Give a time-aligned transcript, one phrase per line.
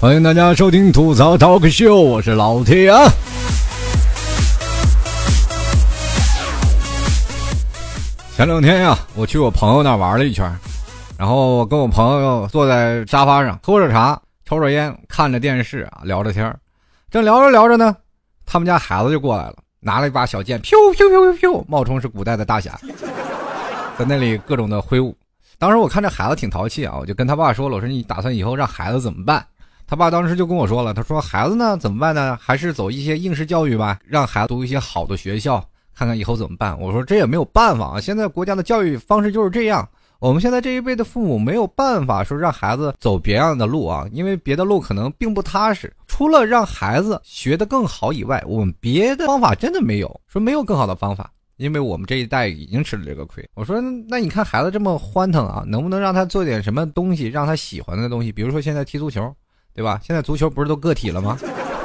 [0.00, 3.10] 欢迎大家收听吐槽 talk 秀，我是老铁啊。
[8.36, 10.48] 前两天呀，我去我朋友那玩了一圈，
[11.18, 16.56] 然后我跟我朋友坐在沙发上喝着茶，抽着烟，看着电视啊，聊着天
[17.10, 17.96] 正聊着聊着呢，
[18.46, 22.78] 他们家孩子就过来了，拿了一把小剑，咻咻咻咻咻，冒充是古代的大侠，
[23.98, 25.12] 在那里各种的挥舞。
[25.58, 29.44] 当时我看这孩子挺淘气啊，我就跟他爸说了，我说你打算以后让孩子怎么办？
[29.90, 32.38] 他爸当时就跟我说了，他说孩子呢怎么办呢？
[32.38, 35.66] 还是走一些应试教育吧，让孩子读一些好的学校，
[35.96, 36.78] 看看以后怎么办。
[36.78, 39.88] 我说这也没有办法啊，现在国家的教育方式就是这样。
[40.18, 45.90] 我们现在这一辈的父母没有办法说让孩子走别样的路啊，因为别的路可能并不踏实。
[46.06, 51.32] 除了让孩子学得更好以外，我们别的方法真的没有，说没有更好的方法。
[51.56, 53.42] 因为我们这一代已经吃了这个亏。
[53.54, 58.30] 我说，那你看孩子这么欢腾啊，能不能让他做点什么东西，让他喜欢的东西？
[58.30, 59.34] 比如说现在踢足球，
[59.78, 60.00] 对吧？
[60.02, 61.38] 现在足球不是都个体了吗？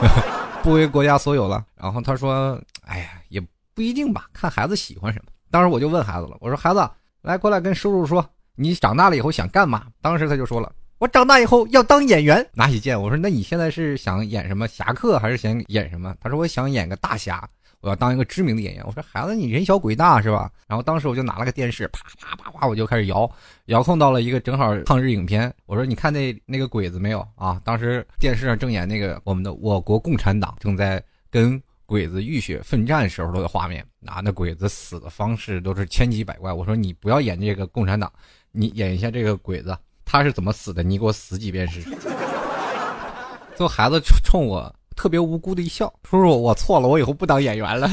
[0.64, 1.64] 不为国家所有了。
[1.76, 3.40] 然后他说，哎呀，也
[3.76, 5.32] 不一定吧，看孩子喜欢什么。
[5.52, 6.90] 当时我就问孩子了，我说孩子，
[7.22, 9.84] 来过来跟叔叔说，你长大了以后想干嘛？
[10.02, 12.44] 当时他就说了，我长大以后要当演员。
[12.56, 16.16] 拿起剑，我说，那你现在是想演什么侠客，还是想演什么？
[16.20, 17.48] 他说，我想演个大侠。
[17.84, 18.84] 我要当一个知名的演员。
[18.88, 20.50] 我说孩子，你人小鬼大是吧？
[20.68, 23.30] 然后当时我就拿了个电视，啪啪啪啪，我就开始摇，
[23.66, 25.54] 遥控到了一个正好抗日影片。
[25.66, 27.62] 我说你看那那个鬼子没有啊？
[27.66, 36.54] 当时电视上正演那个我们的我国共产党正在跟鬼子浴血奋战时候的画面啊，那鬼子死的方式都是千奇百怪。
[36.54, 38.10] 我说你不要演这个共产党，
[38.54, 40.82] 你演一下这个鬼子，他是怎么死的？
[40.82, 41.90] 你给我死几遍试试。
[43.56, 44.74] 最后孩子冲我。
[44.94, 47.90] 特别无辜的一笑，叔叔，我错了，我以后不当演员了。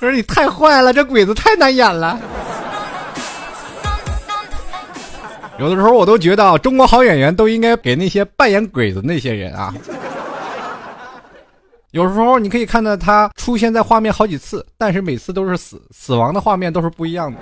[0.00, 2.18] 说你太坏了，这鬼子太难演了。
[5.58, 9.74] 有的时候我都觉得，中国好演员都应该给那些扮演鬼子那些人啊。
[11.90, 17.38] 有时候你可以看到他出现在画面好几次，但是每次都是死，死亡的画面都是不一样的。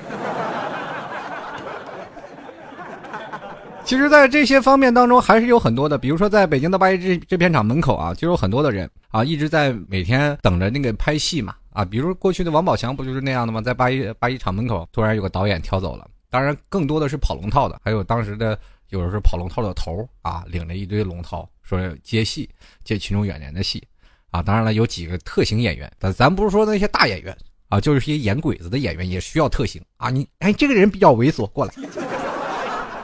[3.88, 5.96] 其实，在这些方面当中，还是有很多的。
[5.96, 11.86] 比如说，在北京的八一制制片厂门口啊，就有很多的人啊，一直在每天等着那个拍戏嘛啊。
[11.86, 13.62] 比如过去的王宝强不就是那样的吗？
[13.62, 16.06] 在八一八一厂门口，突然有个导演挑走了。
[16.28, 18.58] 当然，更多的是跑龙套的，还有当时的
[18.90, 22.46] 有的是跑龙套的头啊，领着一堆龙套说接戏，
[22.84, 23.82] 接群众演员的戏
[24.30, 24.42] 啊。
[24.42, 27.34] 当然了，有几个特型演员，咱咱不是说那些大演员
[27.70, 30.10] 啊，就是些演鬼子的演员也需要特型啊。
[30.10, 31.72] 你哎，这个人比较猥琐，过来。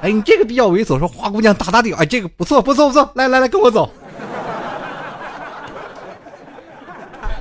[0.00, 3.90] 哎，你这个比较猥琐，说花姑娘大大的，哎，这个不错不错不错，来来来，跟我走。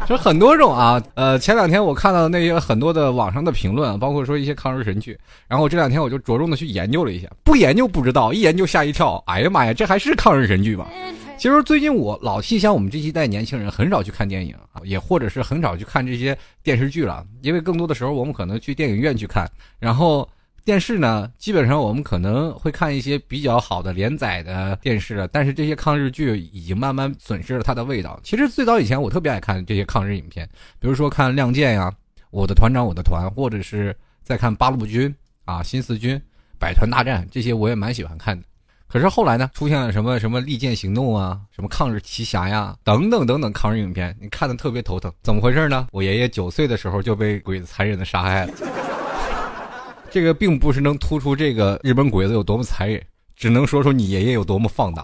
[0.08, 10.88] 就很多种啊，呃，前两天我看到那些很多的网上的评论，包括说一些抗日神剧，然后这两天我就着重的去研究了一下，不研究不知道，一研究吓一跳，哎呀妈呀，这还是抗日神剧吗？
[11.38, 19.50] 其实最近我老替想我们这一代年轻人很少去看电影啊，也或者是很少去看这些电视剧了，因为更多的时候我们可能去电影院去看，
[19.80, 20.28] 然后。
[20.66, 28.18] 电视呢，基本上我们可能会看一些比较好的连载的电视了，但是这些抗日剧已经慢慢损失了它的味道。
[28.24, 30.48] 其实最早以前我特别爱看这些抗日影片，
[30.80, 31.92] 比如说看《亮剑》呀，
[32.32, 33.94] 《我的团长我的团》，或者是
[34.24, 35.10] 再看《八路军》
[35.44, 36.16] 啊，《新四军》
[36.58, 38.46] 《百团大战》这些我也蛮喜欢看的。
[38.88, 45.12] 可是后来呢，出现了什么什么《利剑行动》啊，什么《抗日奇侠》呀，等等等等抗日影片，你看的特别头疼。
[45.24, 45.88] 怎么回事呢？
[45.92, 48.54] 我爷爷九岁的时候就被鬼子残忍的杀害了。
[50.14, 53.02] 这个并不是能突出这个日本鬼子有多么残忍，
[53.36, 55.04] 只能说说你爷爷有多么放荡。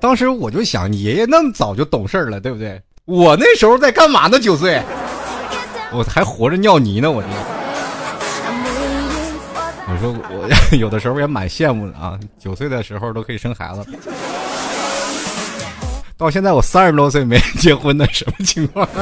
[0.00, 2.80] 当时我就想，你爷爷那么早就懂事了，对不对？
[3.04, 4.40] 我那时候在干嘛呢？
[4.40, 4.80] 九岁，
[5.92, 7.28] 我还活着尿泥呢，我这。
[9.86, 10.48] 我说我
[10.78, 13.84] 有的时候也蛮羡慕的啊，九岁的时候都可以生孩子。
[16.18, 18.88] 到现在我三十多岁没结婚呢什么情况？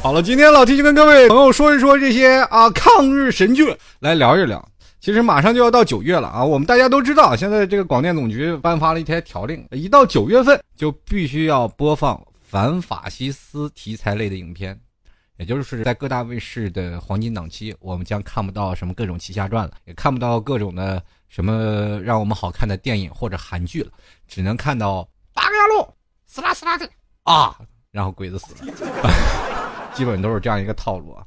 [0.00, 4.64] 好了，今天老 T 就跟各位朋友说一说这些啊抗日神剧，来聊一聊。
[5.00, 14.78] 其实马上就要到九月了啊，我们大家都知道，现在这个广电总局颁发了一条条令，一到九月份就必须要播放反法西斯题材类的影片，
[15.36, 21.02] 也就是在各大卫视的黄金档期，我们将看不到什么各种奇侠传了，也看不到各种的。
[21.28, 23.90] 什么让我们好看的电影或者韩剧了，
[24.26, 25.88] 只能看到八个牙路，
[26.26, 26.88] 死啦死啦的
[27.22, 27.56] 啊，
[27.90, 28.72] 然后鬼子死了，
[29.94, 31.24] 基本都是这样一个套路啊。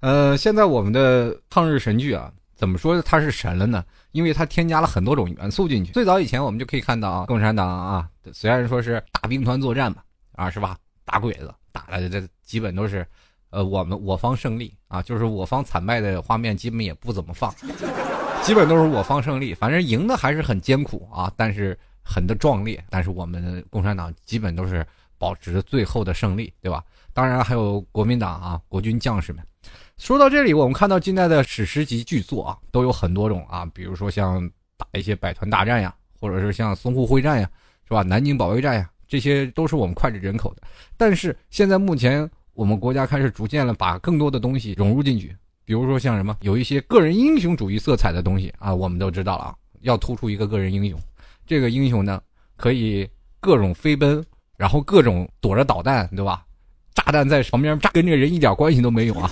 [0.00, 3.84] 呃，现在我们的抗日神剧啊，怎么说它是神了呢？
[4.12, 5.92] 因为它添加了很多种元素进去。
[5.92, 10.02] 最早以前我们就可以看到啊，共产党啊，虽然说是大兵团作战嘛，
[10.34, 10.76] 啊是吧？
[11.04, 13.06] 打鬼子打的这基本都是
[13.50, 17.54] 呃，我们我方胜利啊，就是我方惨败的画面基本也不怎么放，
[18.46, 19.52] 基本都是我方胜利。
[19.52, 22.82] 反正赢的还是很艰苦啊，但是很的壮烈。
[22.88, 24.86] 但是我们共产党基本都是
[25.18, 26.84] 保持着最后的胜利，对吧？
[27.12, 29.44] 当然还有国民党啊，国军将士们。
[29.98, 37.50] 说到这里，我们看到近代的史诗级巨作啊，都有很多种啊，比如说像打一些百团大战呀，或者是像淞沪会战呀，
[37.88, 38.02] 是吧？
[38.02, 40.62] 南京保卫战呀，这些都是我们脍炙人口的。
[40.96, 45.34] 但是现在目前，我们国家开始逐渐的把更多的东西融入进去，
[45.66, 50.96] 比如说像什么，有一些个人英雄主义色彩的东西啊，我们都知道了啊，要突出一个个人英雄。
[51.44, 52.20] 这个英雄呢，
[52.56, 53.06] 可以
[53.40, 54.24] 各种飞奔，
[54.56, 56.44] 然后各种躲着导弹，对吧？
[56.94, 59.28] 炸弹在旁边炸，跟这个人一点关系都没有啊。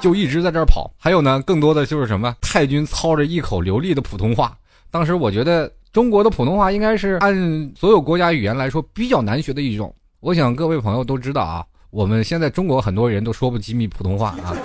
[0.00, 2.34] 就一直在这儿跑，还有呢，更多的就是什么？
[2.40, 4.56] 太君操着一口流利的普通话。
[4.90, 9.94] 当时我觉得中国的普通话应该是按所有国家语言来说比较难学的一种。
[10.20, 14.56] 我想各位朋友都知道啊，我们现在中国很多人都说不机密普通话啊。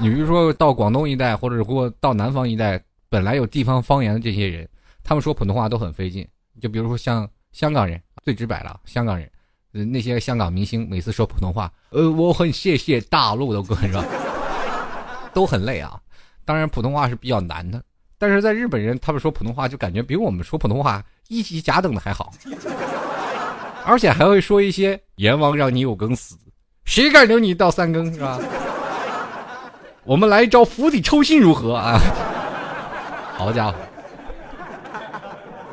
[0.00, 4.68] 你比如说到广东一带，或者说到南方一带，本来有地方方言的这些人，
[5.02, 6.26] 他们说普通话都很费劲。
[6.60, 9.28] 就比如说像香港人，最直白了，香港人。
[9.70, 14.04] 那些香港明星每次说普通话，呃，我很谢谢大陆的歌是吧，
[15.34, 16.00] 都很累啊。
[16.44, 17.80] 当然，普通话是比较难的，
[18.18, 22.32] 但是在日本人他们说普通话就感觉比我们说普通话一级甲等的还好，
[23.84, 26.36] 而且还会说一些“阎王让你有更死，
[26.84, 28.40] 谁敢留你到三更”是吧？
[30.08, 32.00] 我们来一招釜底抽薪如何啊？
[33.36, 33.74] 好家伙，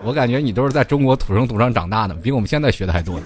[0.03, 3.17] 我感觉你都是在中国土生土长长大的，比我们现在学的还多。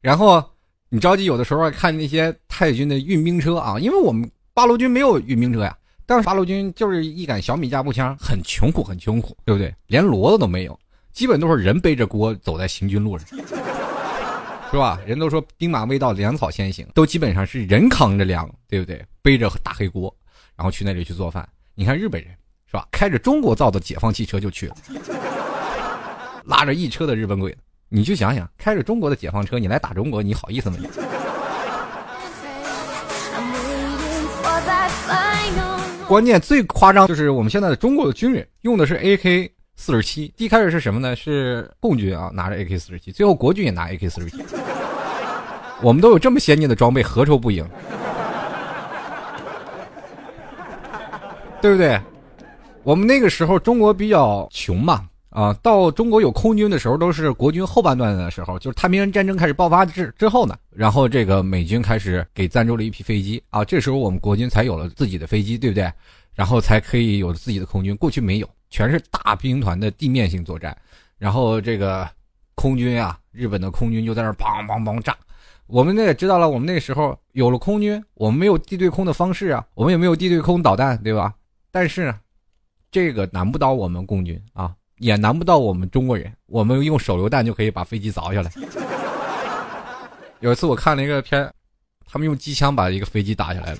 [0.00, 0.40] 然后
[0.88, 5.76] 你着急，有的时候看那些太军的运兵车啊，因为我们八路军没有运兵车呀。
[6.06, 9.74] 但是八路军就是一杆小米加步枪，很穷苦，很穷苦，对不对？
[9.88, 10.78] 连骡子都没有，
[11.12, 13.26] 基本都是人背着锅走在行军路上，
[14.70, 15.00] 是吧？
[15.06, 19.04] 人都说兵马未到，粮草先行，都基本上是人扛着粮，对不对？
[19.22, 20.14] 背着大黑锅，
[20.56, 21.48] 然后去那里去做饭。
[21.74, 22.30] 你看日本人，
[22.66, 22.86] 是吧？
[22.90, 24.76] 开着中国造的解放汽车就去了，
[26.44, 27.58] 拉着一车的日本鬼子。
[27.88, 30.76] 你就想想，开着中国的解放车，你来打中国，你好意思吗？
[36.08, 41.14] 关键最夸张就是我们现在的中国的军人用的是 AK 四十七，一开始是什么呢？
[41.14, 44.42] 是共军啊，拿着 AK 四十七，最后国军也拿 AK 四十七。
[45.82, 47.68] 我们都有这么先进的装备，何愁不赢？
[51.60, 52.00] 对不对？
[52.82, 55.06] 我们那个时候中国比较穷嘛。
[55.28, 65.92] 啊，到中国有空军的时候，都是国军后半段的时候，就是太平洋战争开始爆发之之后呢，然后这个美军开始给赞助了一批飞机啊，这时候我们国军才有了自己的飞机，对不对？
[66.34, 70.76] 然后才可以有自己的空军，过去没有，全是大兵团的地面性作战，
[71.18, 72.08] 然后这个
[72.54, 75.16] 空军啊，日本的空军就在那砰砰砰炸，
[75.66, 81.34] 我们那也知道了，我们那时候有了空军，我们没有地对空的方式啊，我们也没有地对空导弹，对吧？
[81.70, 82.14] 但是，
[82.90, 84.74] 这个难不倒我们共军啊。
[84.98, 88.50] 也难不到我们中国人，我们用手榴弹就可以把飞机凿下来。
[90.40, 91.52] 有一次我看了一个片，
[92.06, 93.78] 他们用机枪把一个飞机打下来了。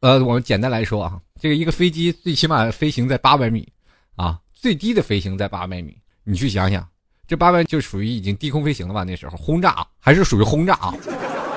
[0.00, 3.68] 呃，我们简单来说啊，这个一个飞机最起码飞行在八百米，
[4.16, 5.94] 啊，最低的飞行在八百米。
[6.24, 6.86] 你去想想，
[7.28, 9.04] 这八百就属于已经低空飞行了吧？
[9.04, 10.94] 那时候轰炸还是属于轰炸啊？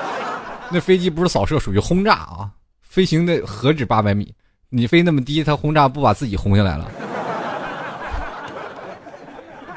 [0.70, 2.50] 那飞机不是扫射，属于轰炸啊！
[2.82, 4.30] 飞行的何止八百米？
[4.68, 6.90] 你飞那么低，它轰炸不把自己轰下来了？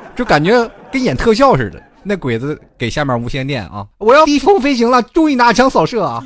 [0.14, 6.22] 就感觉跟演特效似的，那鬼子给下面无线电啊，我要低空飞行了，注意拿枪扫射啊，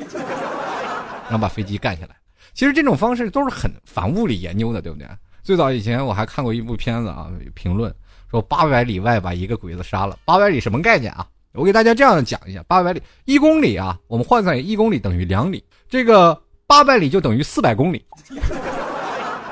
[1.28, 2.16] 然后把飞机干下来。
[2.54, 5.06] 其实这种方式都是很反物理研究的，对不对？
[5.42, 7.92] 最早以前我还看过一部片子啊，评论
[8.30, 10.16] 说八百里外把一个鬼子杀了。
[10.24, 11.26] 八百里什么概念啊？
[11.52, 18.04] 我给大家这样讲一下：八百里一公里啊，我们换算一公里等于两里，这个八百里就等于四百公里。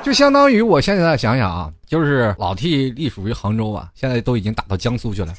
[0.01, 5.33] 就相当于我现在想想啊，就是老 T 隶属于杭州啊，现在都已经打到江苏去了。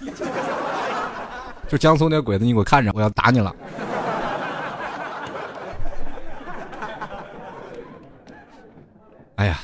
[1.66, 3.52] 就江苏那鬼子，你给我看着，我要打你了。
[9.42, 9.58] 哎呀，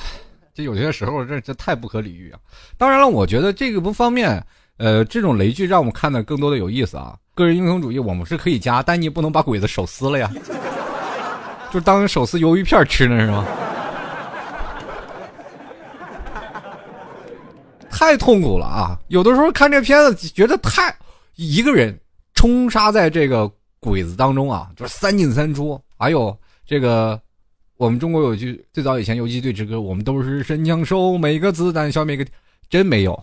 [0.53, 2.39] 这有些时候这这太不可理喻啊！
[2.77, 4.45] 当然了，我觉得这个不方便。
[4.75, 7.15] 呃，这种雷剧让我们看的更多的有意思啊。
[7.33, 10.29] 个人英雄主义我们是可以加，但你不能把鬼子手撕了呀，
[11.71, 13.45] 就当手撕鱿鱼片吃呢，是吗？
[17.89, 18.99] 太痛苦了啊！
[19.07, 20.93] 有的时候看这片子，觉得太
[21.35, 21.97] 一个人
[22.33, 25.81] 冲杀在这个鬼子当中啊，就是三进三出。
[25.97, 27.17] 还有这个，
[27.79, 32.25] 我们中国有句最早以前游击队之歌，我们都是神枪手，每个子弹消灭一个，
[32.69, 33.17] 真没有。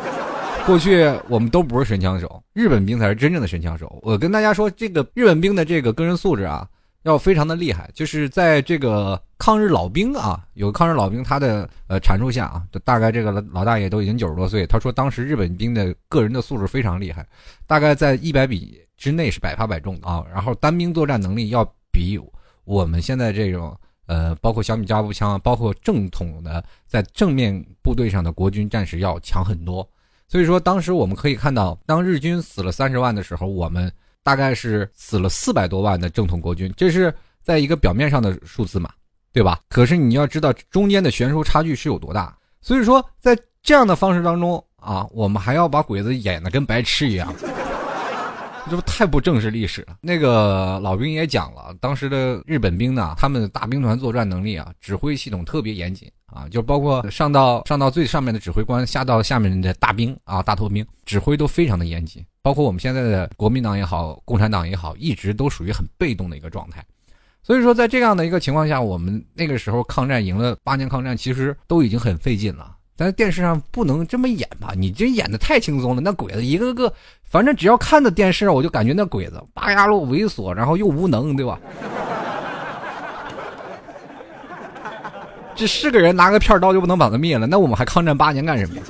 [0.64, 3.98] 过去我们都不是神枪手，日本兵才是真正的神枪手。
[4.02, 6.66] 我跟大家说，这个日本兵的这个个人素质啊，
[7.02, 7.90] 要非常的厉害。
[7.92, 17.26] 就是在这个抗日老兵啊，有抗日老兵他的呃阐述下啊，大概这个老大爷都已经九十多岁，他说当时日本兵的个人的素质非常厉害，
[17.66, 20.24] 大概在一百米之内是百发百中啊。
[20.32, 21.62] 然后单兵作战能力要
[21.92, 22.18] 比
[22.64, 23.78] 我们现在这种。
[24.08, 29.88] 呃，包括小米加步枪，包括正统的在正面部队上的国军战士要强很多。
[30.26, 33.90] 所以说，当时我们可以看到，当日军死了三十万的时候，我们
[34.22, 38.90] 大概是死了四百多万的正统国军，这是在一个表面上的数字嘛，
[39.32, 39.60] 对吧？
[39.68, 42.36] 可是你要知道中间的悬殊差距是有多大。
[42.60, 47.32] 所以说，在这样的方式当中啊，我们还要把鬼子演的跟白痴一样。
[48.68, 49.96] 这不太不正视历史了。
[50.00, 62.24] 那个老兵也讲了，当时的日本兵呢，他们的大兵团作战能力啊，指挥系统特别严谨啊，就包括上到上到最上面的指挥官，下到下面的大兵啊、大头兵，指挥都非常的严谨。
[62.42, 66.84] 包括我们现在的国民党也好，共产党也好，一直都属于很被动的一个状态。
[67.42, 72.74] 所以说，在这样的一个情况下，我们那个时候抗战赢了八年抗战，其实都已经很费劲了。
[72.96, 74.72] 但是电视上不能这么演吧？
[74.76, 76.00] 你这演的太轻松了。
[76.00, 76.92] 那鬼子一个个，
[77.28, 81.58] 反正只要看到电视，我就感觉那鬼子拔牙路猥琐，然后又无能，对吧？
[85.54, 87.46] 这是个人拿个片刀就不能把他灭了？
[87.46, 88.80] 那我们还抗战八年干什么？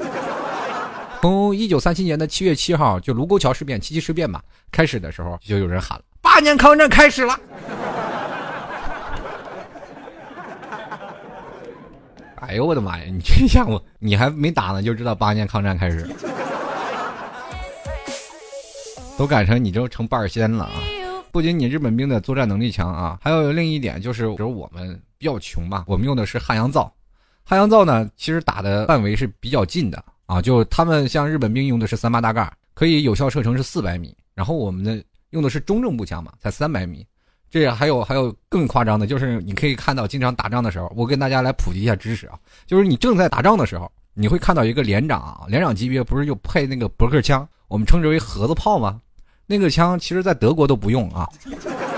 [1.20, 4.40] 从一九三七年的七月七号，就卢沟桥事变、七七事变吧，
[4.70, 7.36] 开始的时候，就有人喊了：“八年抗战开始了。
[12.40, 13.04] ”哎呦我的妈呀！
[13.10, 16.14] 你这下我你还没打呢，就知道八年抗战开始了，
[19.18, 20.80] 都改成你就成半仙了啊！
[21.32, 26.90] 不仅你日本兵的作战能力强啊，还有另一点就是，比如我们比较穷嘛，我们用的是汉阳造，
[27.42, 37.04] 汉阳造呢其实打的范围是比较近的啊，就他们像日本兵用的是三八大盖，可以有效射程是四百米，然后我们的用的是中正步枪嘛，才三百米。
[37.50, 49.00] 这还有还有更夸张的，就是你可以看到，经常打仗的时候，我跟大家来普及一下知识啊，就是你正在打仗的时候，你会看到一个连长啊，连长级别不是就配那个驳壳枪，我们称之为盒子炮吗？
[49.48, 51.28] 那个枪其实在德国都不用啊，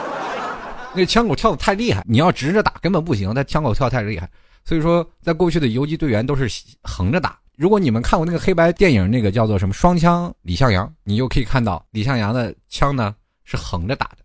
[0.97, 4.27] 那枪口跳的太厉害，你要直着打根本不行，它枪口跳太厉害，
[4.65, 6.49] 所以说在过去的游击队员都是
[6.83, 7.39] 横着打。
[7.57, 13.15] 如果你们看过那个黑白电影，那个叫做什么双枪李向阳，你就可以看到李向阳的枪呢
[13.45, 14.19] 是横着打的。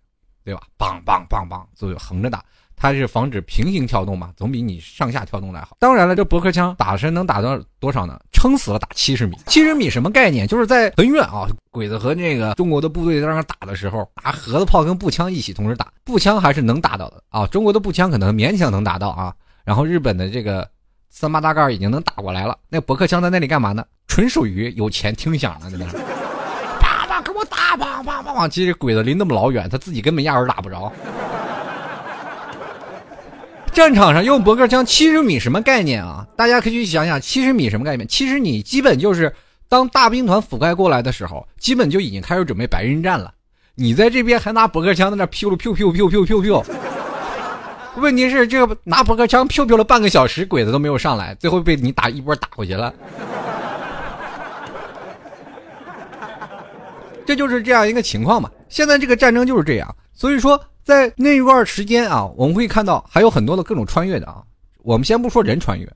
[0.46, 0.62] 对吧？
[0.77, 5.75] 梆梆梆梆，就横着打，它是防止平行跳动嘛，总比你上下跳动来好。
[5.79, 8.20] 当然了，这驳壳枪打身能打到多少呢？
[8.45, 10.47] 撑死了打七十米，七十米什么概念？
[10.47, 17.47] 就是在很远啊，鬼子和那个中国的部队在那打的时候，拿盒子炮跟步枪一起同时打，步枪还是能打到的啊。
[17.47, 19.33] 中国的步枪可能勉强能打到啊，
[19.63, 20.69] 然后日本的这个
[21.09, 23.83] 三八大盖已经能打过来了，那驳壳枪在那里干嘛呢？
[24.05, 25.87] 纯属于有钱听响了，在那。
[26.79, 27.75] 啪啪给我打！
[27.75, 28.47] 啪啪啪！
[28.47, 30.93] 其实鬼子离那么老远，他自己根本压根打不着。
[33.75, 36.25] 战场上用驳壳枪七十米什么概念啊？
[36.38, 38.08] 大家可以去想想，七十米什么概念？
[38.08, 39.36] 其实你基本就是
[39.67, 43.34] 当大兵团覆盖过来的时候，基本就已经开始准备白刃战了。
[43.75, 46.63] 你在这边还拿驳壳枪在那飘了飘飘飘飘飘飘。
[47.98, 52.94] 问题是这个拿驳壳枪飘飘了半个小时，鬼子都没有上来，最后被你打一波打回去了。
[57.25, 58.50] 这就是这样一个情况嘛。
[58.70, 64.43] 现在这个战争就是这样，所以说在那一段时间啊，我们会看到还有很多的各种穿越的啊。
[64.83, 65.91] 我们先不说人穿越，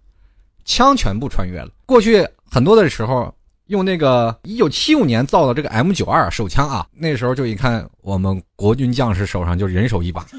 [0.65, 1.69] 枪全部穿越了。
[1.85, 3.31] 过去很多的时候
[3.67, 10.25] 用那个一九七五年造的这个 M 九二手枪啊，那时候就一看我们国军将士手上就人手一把。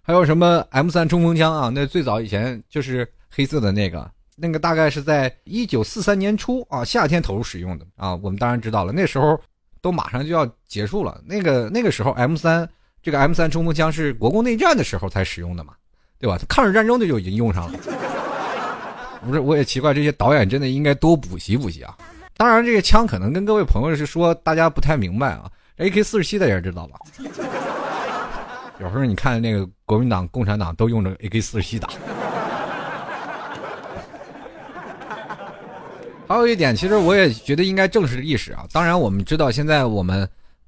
[0.00, 1.72] 还有什么 M 三冲锋枪啊？
[1.74, 4.08] 那最早以前就是黑色的那个。
[4.34, 8.14] 那个大概是在一九四三年初啊，夏天投入使用的啊。
[8.14, 9.38] 我们当然知道了，那时候
[9.82, 11.20] 都马上就要结束了。
[11.26, 12.66] 那个那个时候，M 三
[13.02, 15.74] 这个 M 三冲锋枪是国共内战的时候才使用的嘛，
[16.18, 16.38] 对吧？
[16.48, 17.78] 抗日战争的就已经用上了。
[19.26, 21.96] 不是，我也奇怪，这些导演真的应该多补习补习啊。
[22.36, 25.50] 当然，这个枪可能跟各位朋友是说，大家不太明白啊。
[25.78, 26.98] AK 四十七大家知道吧？
[28.80, 31.88] 有时候你看那个国民党、共产党都用着 AK 四十七打。
[36.32, 38.66] 还有一点，其实我也觉得应该正视历史啊。
[38.72, 40.26] 当然，我们知道现在我们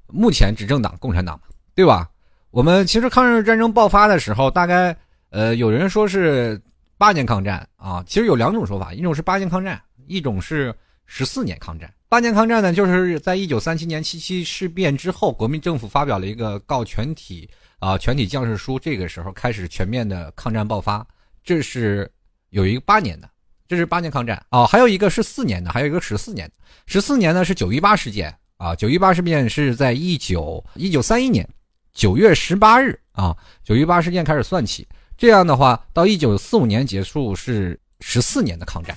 [0.08, 2.08] 目前执政党共产党嘛，对吧？
[2.50, 4.94] 我们其实抗日战争爆发的时候，大概
[5.30, 6.60] 呃有人说是
[6.98, 8.04] 八年抗战啊。
[8.06, 10.72] 其实有两种说法，一种是八年抗战，一种是
[11.06, 11.92] 十四年抗战。
[12.08, 21.04] 八年抗战呢，就是在一九三七年七七事变之后，国民政府发表了一个告全体啊全体将士书，这个时候开始全面的抗战爆发，
[21.42, 22.08] 这是
[22.50, 23.28] 有一个八年的。
[23.68, 24.66] 这是八年抗战啊。
[24.66, 26.50] 还有一个是四年的，还有一个十四年。
[26.86, 31.48] 十四年呢是九一八事件啊，九一八事变是在一九一九三一年
[31.92, 34.86] 九月十八日啊，九一八事件开始算起。
[35.16, 38.96] 这样的话，到一九四五年结束是十四年的抗战。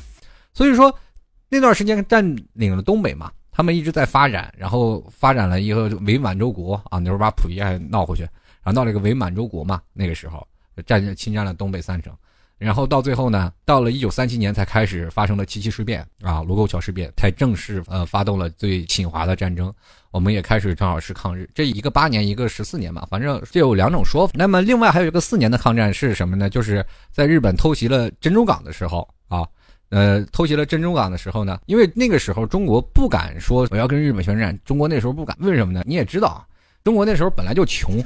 [0.54, 0.94] 所以说
[1.50, 3.32] 那段时间占领了东北嘛。
[3.50, 9.82] 他们一直在发展，然后发展了一个伪满洲国啊，那时候把溥仪还闹回去，然后闹了一个伪满洲国嘛。
[9.94, 10.48] 那个时候
[10.86, 12.16] 占侵占了东北三省，
[12.58, 19.74] 然后到最后呢，到了一九三七年才开始发生了七七事变啊，卢沟桥事变才正式呃发动了最侵华的战争。
[20.12, 24.34] 我们也开始正好是抗日，这一个八年，一个十四年嘛，反正这有两种说法。
[24.36, 26.50] 那么另外还有一个四年的抗战是什么呢？
[26.50, 29.46] 就是在日本偷袭了珍珠港的时候啊。
[29.90, 35.82] 呃，偷袭了珍珠港的时候呢，因为那个时候中国不敢说我要跟日本宣战，中国那时候不敢，为什么呢？
[35.86, 36.46] 你也知道，
[36.84, 38.04] 中国那时候本来就穷，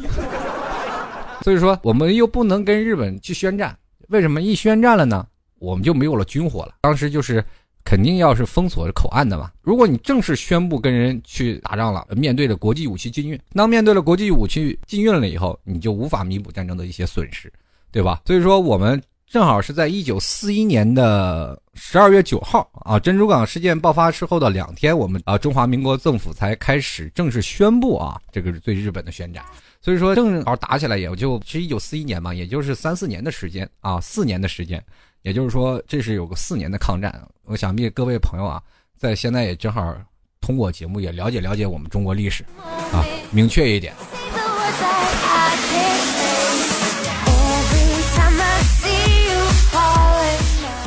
[1.42, 3.76] 所以说我们又不能跟日本去宣战，
[4.12, 5.26] 为什么一宣战了呢？
[5.60, 6.76] 我们就没有了军火了。
[6.82, 7.44] 当时就是
[7.84, 9.52] 肯定要是封锁口岸的嘛。
[9.62, 17.52] 如果你正式宣布跟人去打仗了，面对着国际武器禁运，当面对了国际武器禁运了以后，你就无法弥补战争的一些损失，
[17.92, 18.22] 对吧？
[18.26, 19.02] 所以说我们。
[19.32, 29.42] 正好是在一九四一年的十二月九号啊，珍珠港事件爆发之后的两天，我们啊中华民国政府才开始正式宣布啊，这个是对日本的宣战。
[29.82, 34.84] 所以说正好打起来也就是一九四一年嘛，也就是三四年的时间啊，四年的时间，
[35.24, 37.28] 也就是说这是有个四年的抗战。
[37.46, 38.62] 我想必各位朋友啊，
[38.96, 39.96] 在现在也正好
[40.40, 42.46] 通过节目也了解了解我们中国历史
[42.94, 43.94] 啊，明确一点。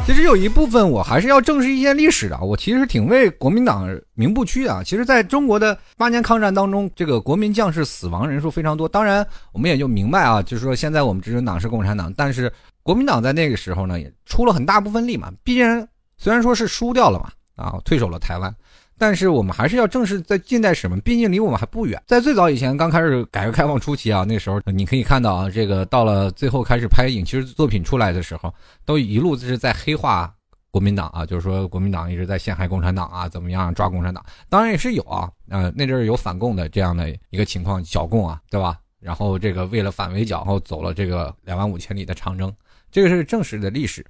[0.06, 4.82] 其实有一部分我还是要正视一些历史的，我其实挺为国民党鸣不屈啊。
[4.84, 8.86] 其实，在中国的八年抗战当中，这个国民将士死亡人数非常多。
[8.86, 15.32] 当然，我们也就明白啊，就是说现在我们执政党是共产党，但是国民党在那个时候呢，也出了很大部分力嘛。
[15.42, 15.88] 毕竟
[16.18, 18.54] 虽然说是输掉了嘛，啊，退守了台湾。
[18.96, 22.00] 但是我们还是要正视在近代史嘛，毕竟离我们还不远。
[22.06, 28.52] 在最早以前，刚开始改革开放初期啊，那时候你可以看到啊，这个到了最后开始拍影视作品出来的时候，
[28.84, 30.32] 都一路是在黑化
[30.70, 34.24] 国民党啊，就是说国民党一直在陷害共产党啊，怎么样抓共产党？
[34.48, 38.78] 当然也是有啊，呃，那阵儿有反共的这样的一个情况，剿共啊，对吧？
[39.00, 42.50] 然后这个为了反围剿，后走了这个两万五千里的长征，
[42.90, 44.02] 这个是正史的历史。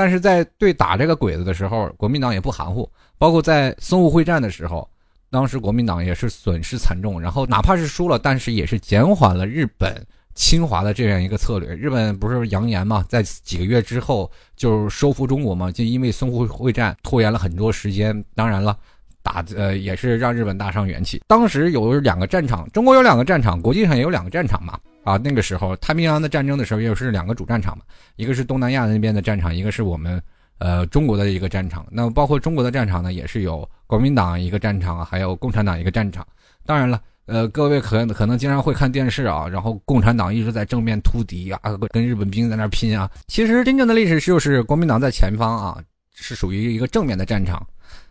[0.00, 2.90] 但是在对打这个鬼子的时候，国民党也不含糊。
[3.18, 4.88] 包括在淞沪会战的时候，
[5.28, 10.02] 当时国民党也是损失惨重，然后哪怕是输了，但是也是减缓了日本
[10.34, 11.76] 侵华的这样一个策略。
[11.76, 18.24] 日本不是扬言嘛，在几个月之后就收复中国嘛，就因为淞沪会战拖延了很多时间。
[18.34, 18.74] 当然了，
[19.22, 21.22] 打呃也是让日本大伤元气。
[21.26, 24.80] 当时有两个战场，中国有两个战场，国际上也有两个战场嘛。
[25.04, 27.84] 啊，那个时候太平洋的战争的时候，也是两个主战场嘛，
[28.16, 30.22] 一个是东南亚那边的战场，一个是我们。
[30.62, 36.26] 呃，中国的一个战场，那包括中国的战场呢，也是有国民党一个战场，还有共产党一个战场。
[36.66, 41.58] 当然了，呃，各位可可能经常会看电视啊，然后共产党一直在正面突敌啊，
[41.88, 43.10] 跟日本兵在那拼啊。
[43.26, 45.82] 其实真正的历史就是国民党在前方啊，
[46.14, 47.66] 是属于一个正面的战场，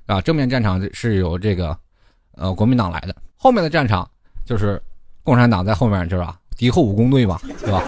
[0.08, 1.78] 啊，正面战场是由这个
[2.32, 4.10] 呃国民党来的，后面的战场
[4.44, 4.82] 就是
[5.22, 6.39] 共产党在后面，就是吧？
[6.60, 7.82] 敌后武工队嘛，对吧？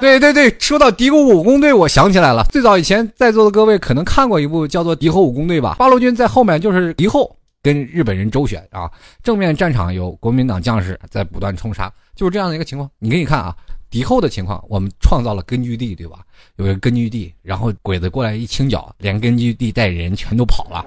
[0.00, 2.44] 对对对，说到敌后武工队，我想起来了。
[2.50, 5.74] 最早以前在座的各位可能看过一部叫做《敌后武工队》吧？
[5.80, 8.88] 八路军在后面就是敌后跟日本人周旋啊，
[9.24, 12.88] 正面战场有国民党将士在不断冲杀，就是这样的一个情况。
[13.00, 13.52] 你可以看啊，
[13.90, 16.18] 敌后的情况，我们创造了根据地，对吧？
[16.56, 20.84] 有个根据地，然后鬼子过来一清剿，连根据地带人全都跑了。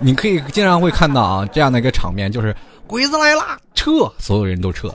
[0.00, 2.54] 你可以经常会看到啊这样的一个场面，就是
[2.88, 4.94] 鬼子来啦，撤，所有人都撤了。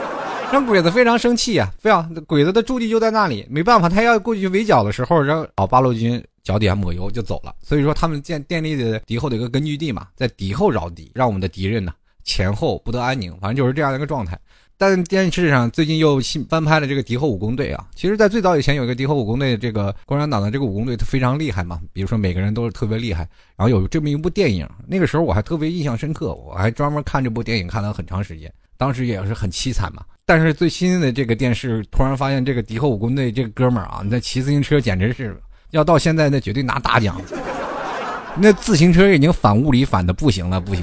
[0.52, 1.72] 让鬼子非常生气啊！
[1.78, 7.54] 非要鬼子的驻地就在那里，没办法，他要过去围剿的时候，让老八路军脚底下抹油就走了。
[7.62, 11.92] 所以说，他们建建立的敌后的一个根据地嘛，在敌后扰敌，让我们的敌人呢
[12.24, 14.38] 前后不得安宁，反正就是这样的一个状态。
[14.80, 17.84] 但电视上最近又新翻拍了这个敌后武工队啊。
[17.94, 21.78] 其实，在最早以前有一个敌后武工队，这个共产党的这个武工队，他非常厉害嘛。
[21.92, 23.28] 比如说每个人都是特别厉害。
[23.58, 28.50] 然后有这么一部电影，那个时候我还特别印象深刻，我还专门看这部电影看了很长时间。
[28.78, 30.02] 当时也是很凄惨嘛。
[30.24, 35.38] 但是最新的这个电视突然发现，这个敌后武工队这个哥们儿啊，那骑自行车简直是
[35.72, 37.20] 要到现在那绝对拿大奖。
[38.34, 40.82] 那自行车已经反物理反的不行了，不行。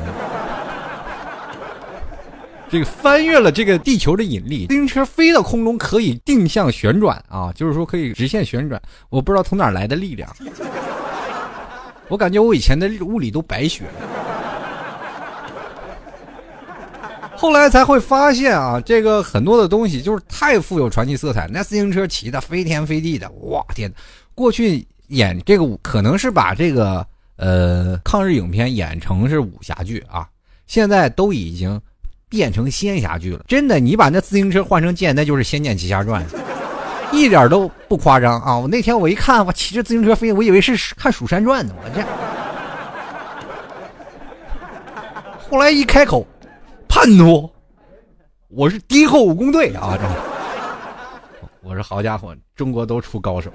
[2.69, 8.81] 这个翻越了这个地球的引力，自行车飞到空中可以定向旋转啊，就是说可以直线旋转。
[9.09, 10.29] 我不知道从哪来的力量，
[12.09, 13.91] 我感觉我以前的物理都白学了。
[17.37, 21.47] 后来才会发现啊，这个很多的东西就是太富有传奇色彩。
[21.47, 23.89] 那自行车骑的飞天飞地的，哇天，
[24.33, 30.27] 过去演这个可能是把这个呃抗日影片演成是武侠剧啊，
[30.65, 31.79] 现在都已经
[32.29, 33.43] 变成仙侠剧了。
[33.47, 36.25] 真的，你把那自行车换成剑，那就是《仙剑奇侠传》，
[37.11, 38.57] 一点都不夸张啊！
[38.57, 42.03] 我那天我一看，我骑着自行车飞，我以为是看《蜀山传》呢，我这。
[45.49, 46.27] 后来一开口，
[46.89, 47.49] 叛徒，
[48.49, 49.97] 我是敌后武工队啊！
[51.61, 53.51] 我说好家伙，中国都出高手。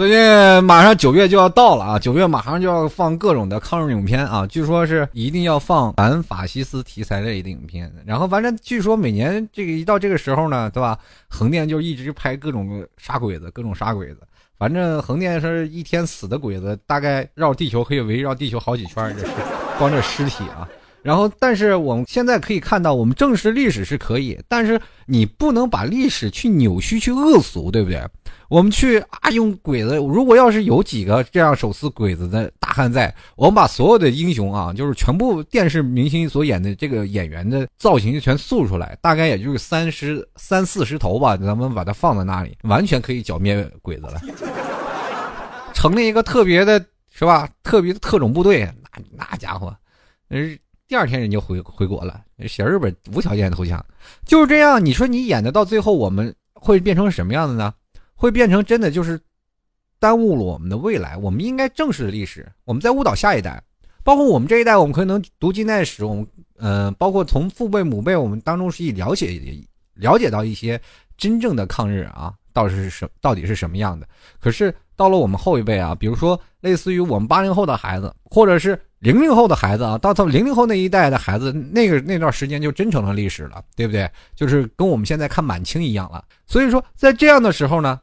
[0.00, 7.92] 最近马上九月就要到了啊，九月马上就要放各种的抗日影片啊，据说是一定要放反法西斯题材类的影片。
[8.06, 10.98] 然后反正据说每年这个一到这个时候呢，对吧？
[11.28, 14.20] 横店就一直拍各种杀鬼子，各种杀鬼子。
[14.56, 19.32] 反正横店是一天死的鬼子，大概绕地球可以围绕地球好几圈，这是
[19.76, 20.66] 光这尸体啊。
[21.02, 28.02] 然后，但是我们现在可以看到，我们正视历史是可以，但是你不能把历史去扭曲、去恶俗，对不对？
[28.48, 29.96] 我们去啊，用鬼子。
[29.96, 44.20] 如果要是有几个这样手撕鬼子的大汉在，我们把所有的英雄啊，就是全部电视明星所演的这个演员的造型全塑出来，大概也就是三十三四十头吧，咱们把它放在那里，完全可以剿灭鬼子了。
[45.72, 47.48] 成立一个特别的，是吧？
[47.62, 49.74] 特别的特种部队，那那家伙，
[50.28, 50.58] 嗯。
[50.90, 53.80] 第二天人就回回国了，小日本无条件投降，
[54.26, 54.84] 就是这样。
[54.84, 57.72] 你说你演的到最后，我们会变成什么样子呢？
[58.16, 59.16] 会变成真的就是
[60.00, 61.16] 耽误了我们的未来。
[61.16, 63.62] 我们应该正视历史，我们在误导下一代，
[64.02, 66.26] 包括我们这一代，我们可能读近代史，我们
[66.56, 69.40] 呃，包括从父辈母辈，我们当中是以了解
[69.94, 70.80] 了解到一些
[71.20, 74.04] 真正的抗日啊，到底是什到底是什么样的。
[74.40, 78.76] 可是到了我们后一辈啊，比如说类似于我们八零后的孩子，或者是。
[79.00, 84.06] 零零后的孩子啊，到他零零后那一代的孩子，那个那段时间就真成了历史了，对不对？
[84.36, 86.22] 就是跟我们现在看满清一样了。
[86.46, 87.98] 所以说，在这样的时候呢，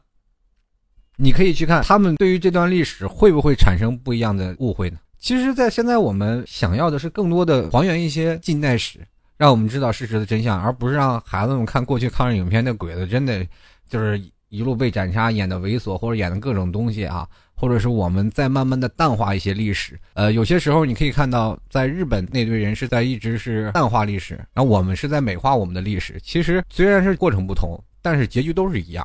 [1.14, 4.98] 你可以去看他们对于这段历史会不会产生不一样的误会呢？
[5.20, 8.98] 其实，在现在我们想要的是更多的还原一些近代史，
[9.38, 13.46] 让我们知道事实的真相，而不是让孩子们看过去抗日影片的鬼子真的
[13.88, 17.26] 就是一路被斩杀，演的猥琐或者演的各种东西啊。
[17.60, 26.20] 或者是我们在慢慢的淡化一些历史，呃，有些时候你可以看到，在日本那堆人是在一直是淡化历史，然后我们是在美化我们的历史。
[26.22, 29.04] 其实虽然是过程不同，但是结局都是一样。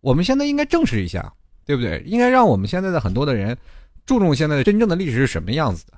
[0.00, 1.32] 我们现在应该正视一下，
[1.66, 2.00] 对不对？
[2.06, 3.58] 应该让我们现在的很多的人
[4.06, 5.94] 注重现在真正的历史是什么样子的，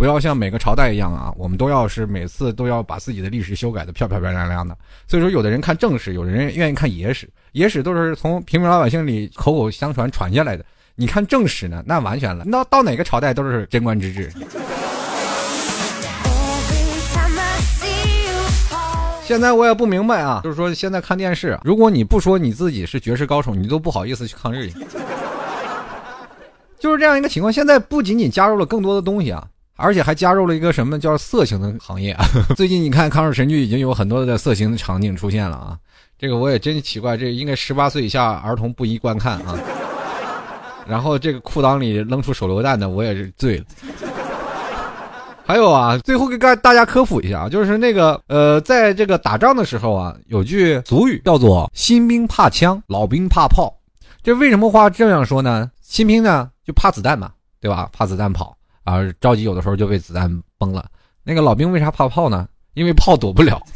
[0.00, 4.74] 不要像每个朝代一样啊，我们都要是每次都要把自己的历史修改的漂漂漂亮亮的。
[5.06, 10.64] 所以说，有的人看正史，有的人愿意看野史，野史都是从平民老百姓里口口相传传下来的。
[10.94, 14.32] 你看正史呢，那完全了，那到哪个朝代都是贞观之治。
[19.22, 24.70] 现在我也不明白啊，就是说现在看电视，如果你不说你自己是绝世高手，你都不好意思去抗日。
[26.78, 27.52] 就是这样一个情况。
[27.52, 29.46] 现在不仅仅加入了更多的东西啊，
[29.80, 32.24] 而且还加入了一个什么叫色情的行业啊。
[32.54, 35.76] 最近你看抗日神剧已经有很多的色情的场景出现了啊，
[36.18, 39.58] 这个我也真奇怪，这应该十八岁以下儿童不宜观看啊。
[40.86, 43.64] 然后这个裤裆里扔出手榴弹的，我也是醉了。
[45.46, 53.72] 还有啊，最后给大大家科普一下啊，就是那个呃，在这个打仗的时候啊，有句俗语叫做“新兵怕枪，老兵怕炮”。
[54.22, 55.70] 这为什么话这样说呢？
[55.82, 57.88] 新兵呢就怕子弹嘛，对吧？
[57.92, 58.56] 怕子弹跑
[58.90, 60.86] 啊，着急有的时候就被子弹崩了。
[61.22, 62.48] 那个老兵为啥怕炮呢？
[62.74, 63.60] 因为炮躲不了。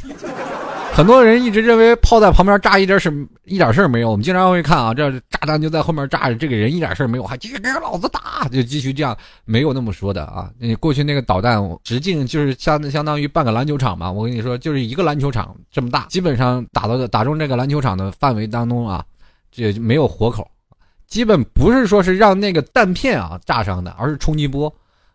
[0.94, 3.12] 很多人一直认为炮在旁边炸一点事
[3.46, 4.09] 一点事儿没有。
[4.12, 10.48] 我们经常会看啊，这炸弹就在后面炸着，这个人一点事儿没有，还继续给老子打，就继续这样，没有那么说的啊。
[10.57, 19.05] 你过去那个导弹直径就是相相当于半个篮球场嘛，我跟你说，就是一个篮球场这么大，基本上打到打中这个篮球场的范围当中啊，
[19.50, 20.48] 这没有活口，
[21.09, 24.72] 基本不是说是让那个弹片啊炸伤的，而是冲击波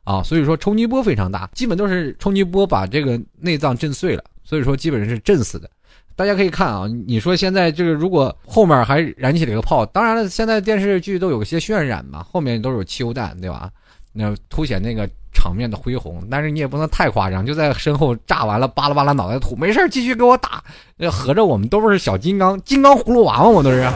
[0.09, 4.23] 啊，所以说冲击波非常大，基本都是冲击波把这个内脏震碎了。
[4.43, 5.69] 所以说，基本上是震死的。
[6.15, 13.69] 大家可以看啊，你说现在这个如果后面还燃起了一个炮，当然了，现在电视剧都有些渲染嘛，后面都有汽油弹，对吧？
[14.11, 16.27] 那凸显那个场面的恢宏。
[16.27, 20.63] 但是你也不能太夸张，就在身后炸完了，巴拉巴拉脑袋吐，没事继续给我打。
[21.11, 23.87] 合着我们都是小金刚，金刚葫芦娃嘛，我都是。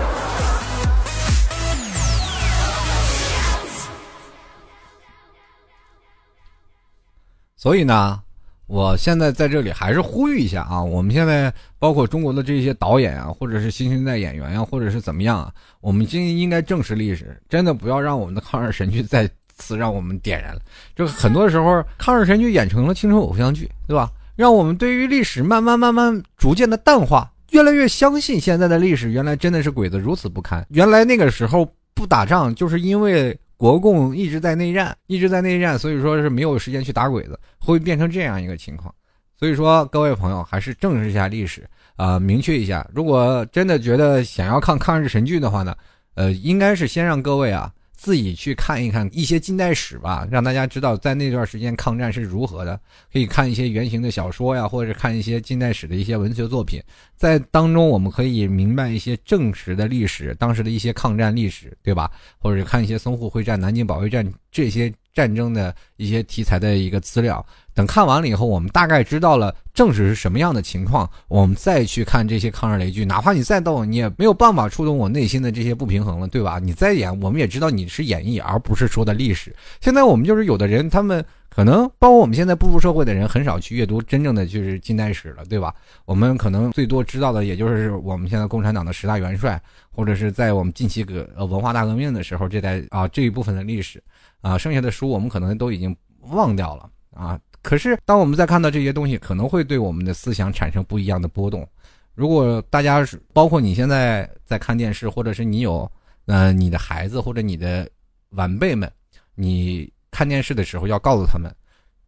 [7.64, 8.20] 所以呢。
[8.68, 20.62] 我现在在这里还是呼吁一下啊，我们现在包括中国的这些导演啊，或者是新生代演员啊，或者是怎么样啊，我们今应该正视历史，真的不要让我们的抗日神剧再次让我们点燃了。
[20.96, 24.10] 这很多时候，抗日神剧演成了青春偶像剧，对吧？
[24.36, 30.66] 让我们对于历史慢慢慢慢逐渐的淡化，越来越相信现在的历史，原来真的是鬼子如此不堪。
[30.70, 38.94] 原来那个时候不打仗，就是因为国共一直在内战，一直在内战，所以说是没有时间去打鬼子，会变成这样一个情况。
[39.38, 42.88] 所以说，各位朋友还是正视一下历史啊，明确一下。
[42.94, 45.76] 如果真的觉得想要看抗日神剧的话呢，
[46.16, 47.72] 呃，应该是先让各位啊。
[48.04, 52.78] 自己去看一看一些近代史吧，让大家知道在那段时间抗战是如何的。
[53.14, 56.82] 可以看一些原型的小说呀，或者看一些近代史的一些文学作品，
[57.16, 62.12] 在当中我们可以明白一些正史的历史，当时的一些抗战历史，对吧？
[62.40, 67.46] 或者看一些淞沪会战、南京保卫战这些战争的一些题材的一个资料。
[67.74, 76.60] 等看完了以后，我们大概知道了正史是什么样的情况，我们再去看这些抗日雷剧，哪怕你再逗，你也没有办法触动我内心的这些不平衡了，对吧？
[76.60, 79.56] 你再演，我们也知道你是演绎，而不是说的历史。
[79.82, 85.74] 现在我们就是有的人，他们可能包括我们现在步入社会的人，很少去阅读真正的就是近代史了，对吧？
[86.06, 89.60] 我们可能最多知道的，也就是我们现在共产党的十大元帅，
[89.92, 94.04] 或者是在我们近期革呃文化大革命的时候这代啊这一部分的历史
[94.42, 95.96] 啊，剩下的书我们可能都已经
[96.30, 97.40] 忘掉了啊。
[97.64, 101.68] 可是，当我们在看到这些东西，可能会对我们的思想产生不一样的波动。
[102.14, 105.90] 如果大家包括你现在在看电视，或者是你有
[106.26, 107.90] 呃你的孩子或者你的
[108.32, 108.92] 晚辈们，
[109.34, 111.50] 你看电视的时候要告诉他们，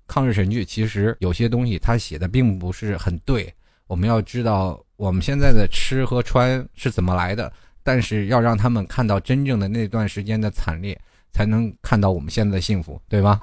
[0.07, 3.51] 抗日神剧其实有些东西他写的并不是很对。
[3.87, 10.99] 我们要知道我们现在的吃和穿是怎么来的，但是要让他们看到真正的那段时间的惨烈，
[11.31, 13.39] 才能看到我们现在的幸福，对吧？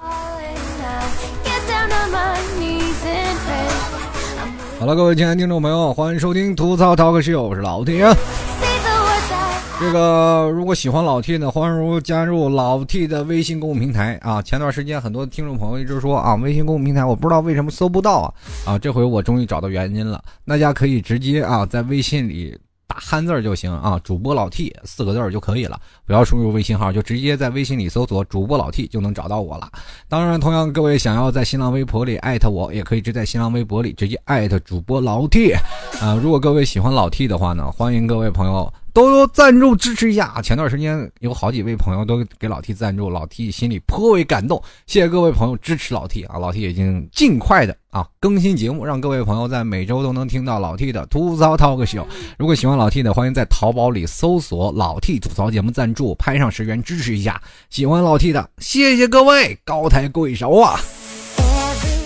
[4.83, 7.99] 好了，各位亲爱的听众朋友，欢迎收听吐槽 talk show，我是老 T。
[9.79, 14.41] 这个如果喜欢老 T 呢，欢迎加入老 T 的微信公众平台啊。
[14.41, 18.33] 前段时间很多听众朋友一直说啊，微信公众平台我不知道为什么搜不到啊
[18.65, 22.53] 啊，这回我终于找到原因了，大家可以直接啊在微信里。
[22.97, 29.71] 汉字就行啊，主播老 T 四个字就可以了，不要输入微信号，就直接在微信里搜索主播老 T 就能找到我了。
[30.07, 35.53] 当然，同样各位想要在新浪微博里艾特我，也可以直接在新浪微博里直接艾特主播老 T
[36.01, 36.19] 啊。
[36.21, 38.71] 如果各位喜欢老 T 的话呢，欢迎各位朋友。
[38.93, 40.41] 都赞助支持一下啊！
[40.41, 44.61] 前段时间有好几位朋友都给老 T 赞助，老 T 心里颇为感动。
[44.85, 46.37] 谢谢各位朋友支持老 T 啊！
[46.37, 52.05] 老 T 已经尽快的啊更新节目，让各位朋友在每周都能听到老 T 的吐槽 talk show。
[52.37, 57.41] 如果喜欢老 T 的，欢迎在淘宝里搜索“老 T 吐槽节目赞助”，拍上十元支持一下。
[57.71, 60.79] 喜欢老 T 的，谢谢各位高抬贵手啊！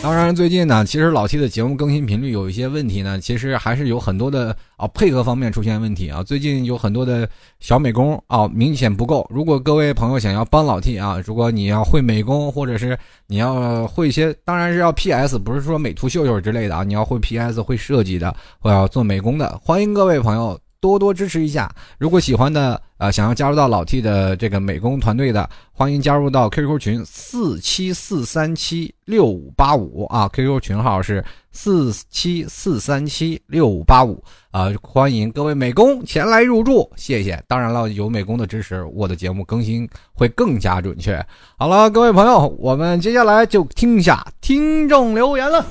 [0.07, 6.23] 当然，最近呢，其实老 T 的节目更新频率有一些问题呢，其实还是有很多的啊配合方面出现问题啊。
[6.23, 9.27] 最近有很多的小美工啊明显不够。
[9.29, 16.85] 如果各位朋友想要帮老 T 啊，如果你要会美工，或者是你要会一些，当然是要 PS，不是说美图秀秀之类的啊。
[16.85, 20.57] 你要会 PS 会设计的，或要做美工的，欢迎各位朋友。
[20.79, 37.41] 多多支持一下，如果喜欢的啊，想要加入到老 T 的这个美工团队的，欢迎加入到 QQ 群四七四三七六五八五啊，QQ 群号是四七四三七六五八五啊，欢迎各位美工前来入驻，谢谢。
[37.47, 41.23] 当然了，有美工的支持，我的节目更新会更加准确。
[41.57, 45.65] 好了，各位朋友，我们接下来就听一下听众留言了。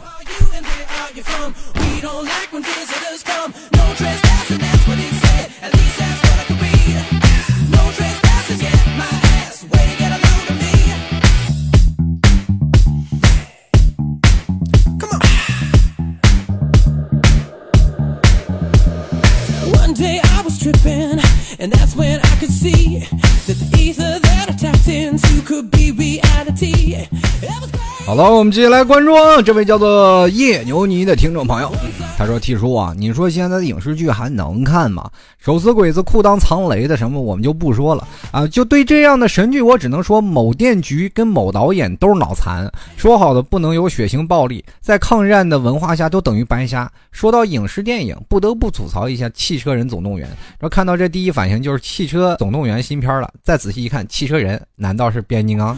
[28.06, 31.72] 好了，我们接下来关注啊，这位叫做叶牛尼的听众朋友，
[32.16, 35.10] 他说：“T 叔啊，你说现在的影视剧还能看吗？
[35.40, 38.46] 手撕鬼子、裤裆藏雷的什么，我们就不说了啊。
[38.46, 42.70] 就对这样的神剧，我只能说某电局跟某导演都是脑残。
[42.96, 46.88] 说好的不能有血腥暴力，在抗战的文化下都等于白瞎。
[47.10, 50.28] 说到影视电影，不得不吐槽一下《汽车人总动员》。
[50.30, 55.76] 然后看到这第一反应就是《汽车总动员》新片了，再仔细一看，《汽车人》难道是变形金刚？”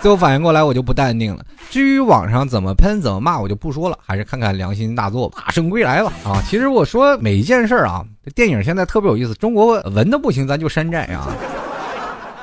[0.00, 1.44] 最后反应过来，我就不淡定了。
[1.68, 5.42] 至于网上怎么喷、怎么骂，我就不说了，还是看看良心大作吧。
[5.44, 6.10] 大圣归来吧！
[6.24, 9.34] 啊，其实我说每一件事儿啊，这电影现在特别有意思。
[9.34, 11.28] 中国文的不行，咱就山寨啊。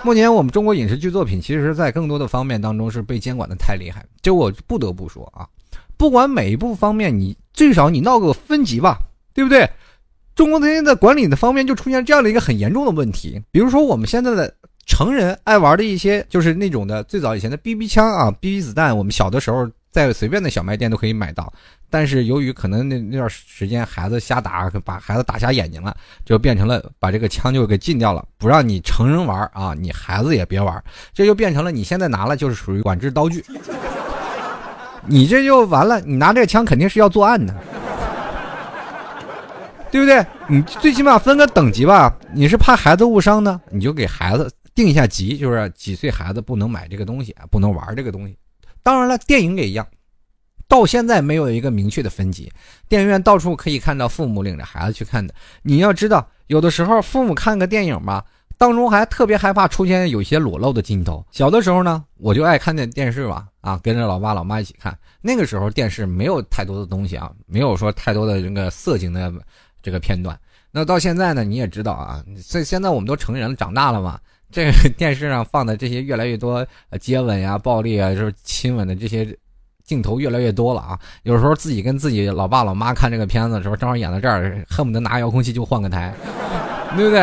[0.03, 4.05] 目前我们中国影视剧作品，其实在更多的方面当中是被监管的太厉害。
[4.21, 5.47] 这我不得不说啊，
[5.97, 8.99] 不管每一部方面，你最少你闹个分级吧，
[9.33, 9.67] 对不对？
[10.35, 14.53] 中国现在管理的方面就出现这样的一个很严重的问题，比如说我们现在的。
[14.87, 18.97] 成人爱玩的一些，就是那种的最早以前的 BB 枪啊，BB 子弹。
[18.97, 21.51] 我们小的时候在随便的小卖店都可以买到。
[21.89, 25.95] 但是由于可能那那段时间孩子瞎打，把孩子打瞎眼睛了，
[26.25, 30.81] 就变成了把这个枪就给禁掉了，不让你成人玩啊，你孩子也别玩，
[31.13, 33.43] 这就变成了你现在拿了就是属于管制刀具，
[35.05, 37.53] 你这就完了，你拿这个枪肯定是要作案的。
[39.89, 40.23] 对不对？
[40.49, 42.13] 你最起码分个等级吧。
[42.33, 48.37] 你是怕孩子误伤呢，你就给孩子定一下级，就是几岁孩子不能买这个东西，不能玩这个东西。
[48.83, 49.87] 当然了，电影也一样，
[50.67, 52.51] 到现在没有一个明确的分级。
[52.87, 55.33] 电影院到处可以看到父母领着孩子去看的。
[55.63, 58.23] 你要知道，有的时候父母看个电影吧，
[58.55, 61.25] 当中还特别害怕出现有些裸露的镜头。
[61.31, 64.95] 小的时候呢，我就爱看电电视吧，啊，跟着老爸老妈一起看。
[65.21, 69.33] 那个时候电视没有太多的东西啊，没有说太多的这个色情的。
[69.83, 70.37] 这个片段，
[70.69, 74.19] 那到现在呢，你也知道啊，所以现在我们都成人了，长大了嘛，
[74.51, 76.65] 这个电视上放的这些越来越多
[76.99, 79.27] 接吻呀、暴力啊，就是亲吻的这些
[79.83, 80.97] 镜头越来越多了啊。
[81.23, 86.13] 有时候自己跟自己老爸老妈看这个片子的时候，正好演到这儿，恨不得拿遥控器就换个台，
[86.95, 87.19] 对不对？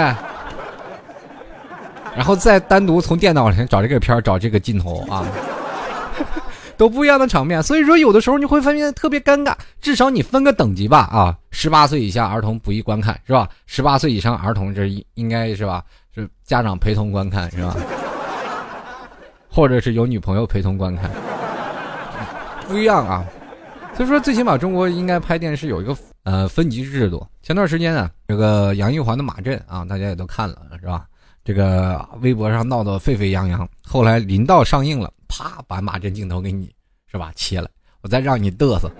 [2.15, 5.27] 然后再单独从电脑上找这个片找这个镜头啊。
[6.77, 9.55] 都不一样的场面，所以说有的时候你会发现特别尴尬。
[9.81, 13.49] 至少你分个等级吧，啊，十八岁以下儿童不宜观看，是吧？
[13.67, 15.85] 十八岁以上儿童这应该是吧？
[16.14, 17.77] 是家长陪同观看，是吧？
[19.48, 21.11] 或者是有女朋友陪同观看，
[22.68, 23.24] 不一样啊。
[23.94, 27.24] 所以说，最起码中国应该拍电视有一个呃分级制度。
[27.42, 31.07] 前段时间呢，这个杨玉环的马震啊，大家也都看了，是吧？
[31.44, 35.12] 这个微博上闹得沸沸扬扬，后来临到上映了。
[35.29, 36.72] 啪，把马震镜头给你，
[37.11, 37.31] 是吧？
[37.37, 37.68] 切了，
[38.03, 38.90] 我再让你嘚瑟。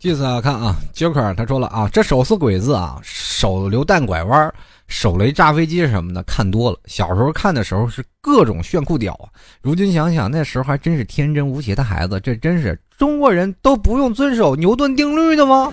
[0.00, 4.50] 继续啊，看啊，Joker 他说了啊，这手撕鬼子啊，手榴弹拐弯，
[4.88, 6.80] 手雷炸飞机什么的，看多了。
[6.86, 9.28] 小时候看的时候是各种炫酷屌啊，
[9.60, 12.18] 如今想想那时候还真是天真无邪的孩子。
[12.20, 15.70] 这真是中国人都不用遵守牛顿定律的吗？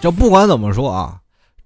[0.00, 1.18] 这不管怎么说啊，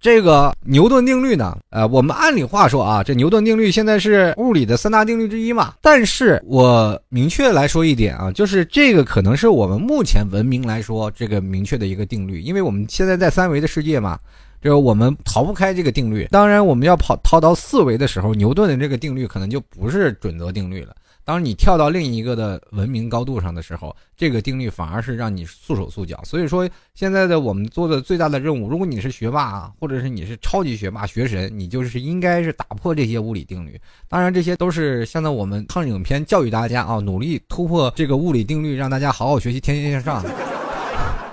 [0.04, 5.72] 这个牛顿定律呢，呃，我们按理话说啊，这牛顿定律现在是物理的三大定律之一嘛。
[5.80, 14.18] 但是我明确来说一点啊，就是这个可能是我们目前文明来说这个明确的一个定律，因为我们现在在三维的世界嘛，
[14.60, 16.28] 就是我们逃不开这个定律。
[16.30, 20.94] 当然，我们要跑逃到四维的时候，牛顿的这个定律可能就不是准则定律了。
[21.24, 26.20] 当你跳到另一个的文明高度上的时候，这个定律反而是让你束手束脚。
[26.22, 33.80] 所以说，现在的我们做的最大的任务，如果你是学霸啊，或者是你是超级学霸、学神，你就是应该是打破这些物理定律。
[34.06, 40.22] 当然，这些都是现在我们看影片教育大家啊，努力突破这个物理定律，让大家好好学习，天天向上，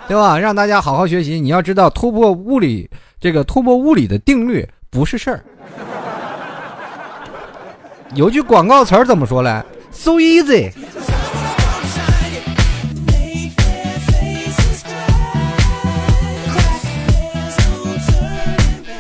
[0.08, 0.40] 对吧？
[0.40, 1.38] 让大家好好学习。
[1.38, 5.44] 你要知道，突破物理这个突破物理的定律不是事儿。
[8.16, 10.72] 有句广告词儿怎么说来？So easy。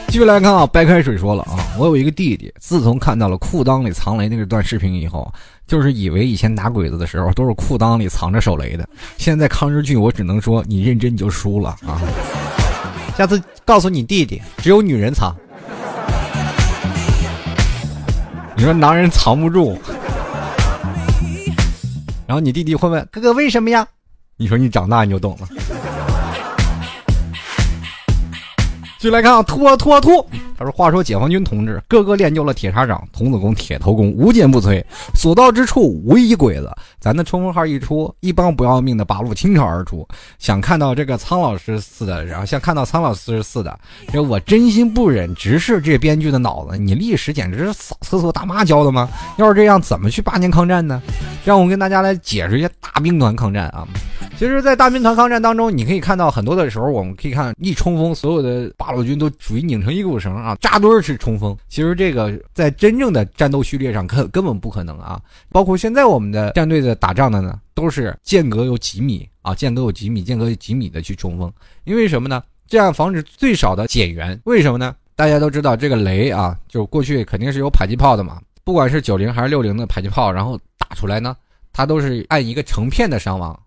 [0.07, 5.33] 继续来看啊，白开水说了啊，我有一个弟弟，自从看到了裤裆里藏雷那段视频以后，
[5.65, 8.85] 就是以为以前打鬼子的时候都是裤裆里藏着手雷的。
[9.17, 12.01] 现在抗日剧，我只能说你认真你就输了啊！
[13.17, 15.33] 下次告诉你弟弟，只有女人藏。
[18.57, 19.81] 你说男人藏不住。
[22.31, 23.85] 然后你弟弟会问哥哥为什么呀？
[24.37, 25.49] 你说你长大你就懂了。
[28.97, 30.25] 继续来看啊，突啊突啊突！
[30.61, 34.83] 他说：“话说解放军同志个个练就了铁砂掌、童子功、铁头功，无坚不摧，
[35.15, 36.71] 所到之处无一鬼子。
[36.99, 43.79] 咱的冲锋号一出，一帮不要命的八路倾巢而出，想看到这个苍老师似的，然后像看到苍老师似的，
[44.13, 46.77] 这我真心不忍直视这编剧的脑子。
[46.77, 49.09] 你历史简直是扫厕所大妈教的吗？
[49.37, 51.01] 要是这样，怎么去八年抗战呢？
[51.43, 53.87] 让我跟大家来解释一下大兵团抗战啊。
[54.37, 65.21] 其实，在大兵团抗战当中，你可以看到很多的时候，我们可以看一冲锋，所有的八路军都属于拧成一股绳啊。”扎堆儿是冲锋，其实这个在真正的战斗序列上根根本不可能啊！
[65.49, 71.51] 包括现在我们的战队的打仗的呢，都是间隔有几米啊，间隔有几米，间隔有几米的去冲锋，
[71.83, 72.43] 因为什么呢？
[72.67, 74.39] 这样防止最少的减员。
[74.45, 74.95] 为什么呢？
[75.15, 81.35] 大家都知道这个雷啊，就过去肯定是有迫击炮的嘛，不管是九零还是六零的迫击炮，然后打出来呢，
[81.73, 83.59] 它都是按一个成片的伤亡。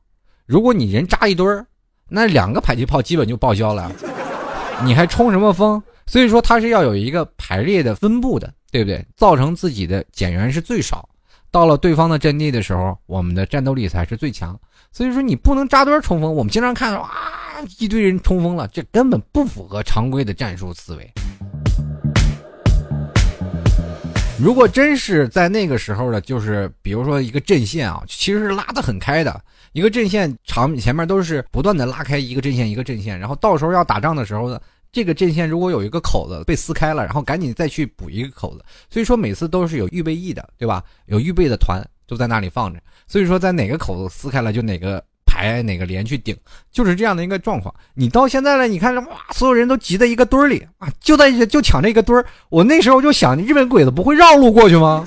[0.46, 1.66] 如果你人扎一堆儿，
[2.08, 3.90] 那两个迫击炮基本就报销了，
[4.84, 5.82] 你还冲什么锋？
[6.06, 9.04] 所以说它是要有一个排列的分布的，对不对？
[9.16, 11.08] 造成自己的减员是最少，
[11.50, 14.58] 到了对方的阵地的时候，我们的战斗力才是最强。
[14.92, 16.32] 所以说你不能扎堆冲锋。
[16.32, 17.10] 我们经常看到哇，
[17.78, 21.10] 一堆人冲锋了，这根本不符合常规的战术思维。
[24.38, 29.40] 如果真是在那个时候的，就是比如说一个阵线啊，其实是拉得很开的，
[29.72, 34.60] 一个阵线长前面都是不断的拉开一个阵线一个阵线，然后到时候要打仗的时候呢，
[34.94, 40.82] 这个阵线如果有一个口子被撕开了，然后赶紧再去补一个口子，所以说每次都是有预备役的，对吧？
[41.06, 45.04] 有预备的团都在那里放着，所以说在哪个口子撕开了就哪个。
[45.26, 46.36] 排哪个连去顶，
[46.70, 47.74] 就是这样的一个状况。
[47.94, 52.24] 你到现在了，你看，哇，所有人都挤在一个堆儿里啊，就在就抢这一个堆儿。
[52.50, 55.04] 我那时候就想，日本鬼子不会绕路过去吗？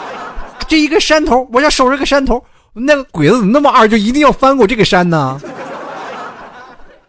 [0.66, 5.38] 这一个山头，我要守着个山头，那个鬼子怎么那么二，就一定要翻过这个山呢？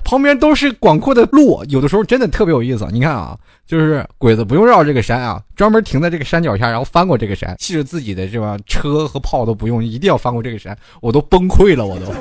[0.10, 2.88] 旁边都是广阔的路，有的时候真的特别有意思。
[2.92, 3.38] 你看啊，
[3.68, 12.12] 就是鬼子不用绕这个山啊，专门停在这个山脚下，然后翻过这个山，骑着自己的这帮车和炮都不用，一定要翻过这个山，我都崩溃了，我都。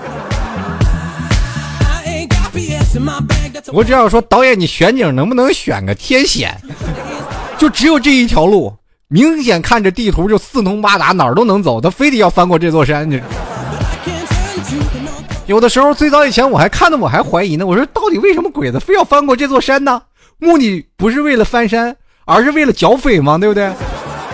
[3.73, 6.55] 我只要说导演，你选景能不能选个天险？
[7.57, 8.71] 就只有这一条路，
[9.09, 13.23] 明显看着地图就四通八达，哪儿都能走，他非得要翻过这座山去。
[15.49, 17.67] 有的时候，最早以前我还看的，我还怀疑呢。
[17.67, 20.03] 我说，到底为什么鬼子非要翻过这座山呢？
[20.37, 21.97] 目的不是为了翻山，
[22.27, 23.39] 而是为了剿匪吗？
[23.39, 23.73] 对不对？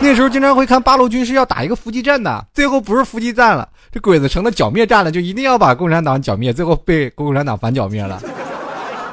[0.00, 8.20] 那时候经常会看八路军是要打一个伏击战的，最后不是伏击战了，这鬼子成了剿灭战了，就一定要把共产党剿灭，最后被共产党反剿灭了。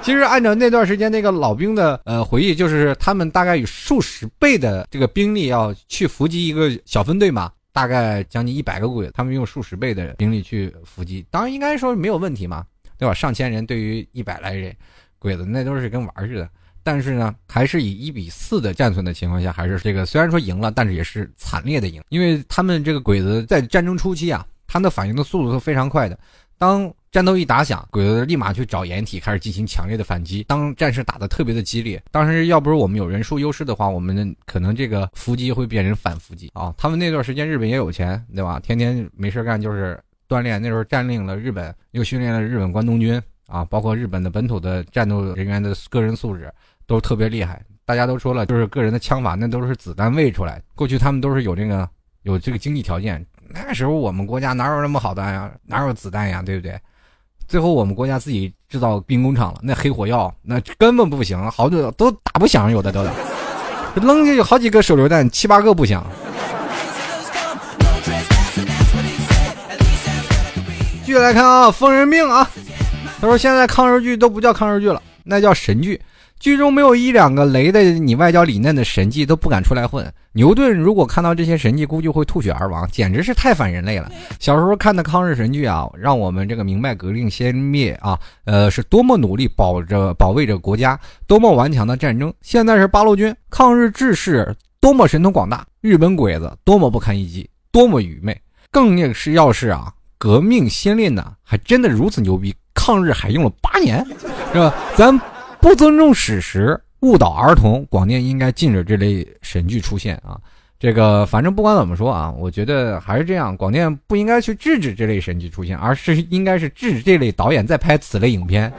[0.02, 7.52] 其实按照那段时间那个老兵的呃回忆，就是他们大概有数十倍的这个兵力要去伏击一个小分队嘛。
[7.72, 12.66] 大概将近一百个鬼子，他们用数十倍的兵力去伏击，当然应该说没有问题嘛，
[12.98, 13.14] 对吧？
[13.14, 14.76] 上千人对于一百来人，
[15.20, 16.50] 鬼子那都是跟玩似的。
[16.84, 26.20] 但是呢，还是以一比四的战损的情况下，还是这个虽然说赢了，但是也是惨烈的赢，因为他们这个鬼子在战争初期啊，他们的反应的速度是非常快的，
[26.58, 26.94] 当。
[27.12, 30.46] 战斗一打响，鬼子立马去找掩体，开始进行强烈的反击。
[30.46, 36.74] 当战士打得特别的激烈，当时要不是我们有人数优势的话，我们可能这个伏击会变成反伏击啊。
[36.78, 38.62] 他们那段时间日本也有钱，对吧？
[38.62, 40.62] 天天没事干就是锻炼。
[40.62, 46.50] 那时候占领了日本，又训练了日本关东军啊，包括日本的本土的战斗人员的个人素质
[46.88, 47.62] 都特别厉害。
[47.84, 50.62] 大家都说了，就是个人的枪法那都是子弹喂出来。
[50.76, 51.90] 过去他们都是有这个
[52.24, 55.52] 有这个经济条件，那时候我们国家哪有那么好的呀？
[55.66, 56.42] 哪有子弹呀？
[56.42, 56.80] 对不对？
[57.52, 63.04] 最后，我们国家自己制造兵工厂了，那黑火药那根本不行，好多都打不响，有的都，
[64.02, 66.02] 扔下去好几个手榴弹，七八个不响。
[71.04, 72.50] 继续来看啊，疯人病啊，
[73.20, 76.02] 他说现在抗日剧都不叫抗日剧了，那叫神剧。
[76.42, 80.12] 剧中没有一两个雷的你外焦里嫩的神迹都不敢出来混。
[80.32, 84.12] 牛顿如果看到这些神迹，估计会吐血而亡，简直是太反人类了。
[84.40, 92.34] 小时候看的抗日神剧啊，让我们这个明白革命先烈啊，呃，是多么努力保着保卫着国家，多么顽强的战争。
[92.42, 98.36] 现在是八路军抗日志士多么神通广大，日本鬼子多么不堪一击，多么愚昧。
[98.72, 104.04] 更是要是啊，革命先烈呢，还真的如此牛逼，抗日还用了八年，
[104.52, 104.74] 是吧？
[104.96, 105.22] 咱。
[105.62, 110.38] 不尊重史实，误导儿童，广电应该禁止这类神剧出现啊！
[110.80, 118.74] 这个反正不管怎么说啊，我觉得还是这样，广电不应该去制止这类神剧出现，而是应该是制止这类导演再拍此类影片。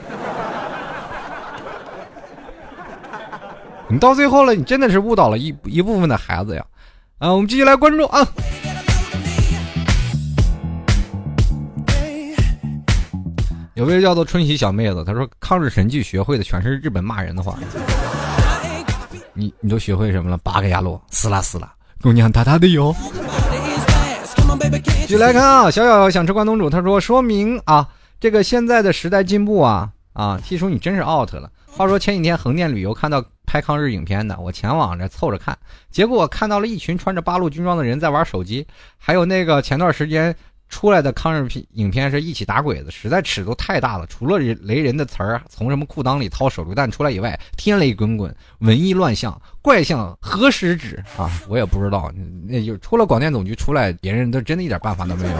[3.88, 6.64] 你到最后了，你真的是误导了一一部分的孩子呀！
[7.18, 8.26] 啊，我们继续来关注啊。
[13.74, 17.58] 有位叫做春喜小妹子，她说抗日神剧学会的全是日本骂人的话。
[19.32, 20.36] 你你都学会什么了？
[20.38, 22.94] 八个牙路，撕拉撕拉，姑娘大大的哟。
[24.84, 27.88] 继续来看啊，小小想吃关东煮，他说说明啊，
[28.20, 31.50] 这个现在的时代进步啊啊，T 叔你真是 out 了。
[31.66, 35.56] 话说前几天横店旅游看到拍抗日影片的，我前往着凑着看，
[35.90, 38.66] 结果我看到了一群穿着八路军装的人在玩手机，
[38.98, 40.36] 还有那个前段时间。
[40.72, 44.06] 出来的抗日片影片是一起打鬼子，实在尺度太大了。
[44.06, 51.30] 除了雷人的词儿从什么裤裆里掏手榴弹出来以外，天雷滚滚，文艺乱象，怪象何时止啊？
[51.46, 52.10] 我也不知道，
[52.48, 55.36] 那就除了广电总局出来，别人都真的一点办法都没有。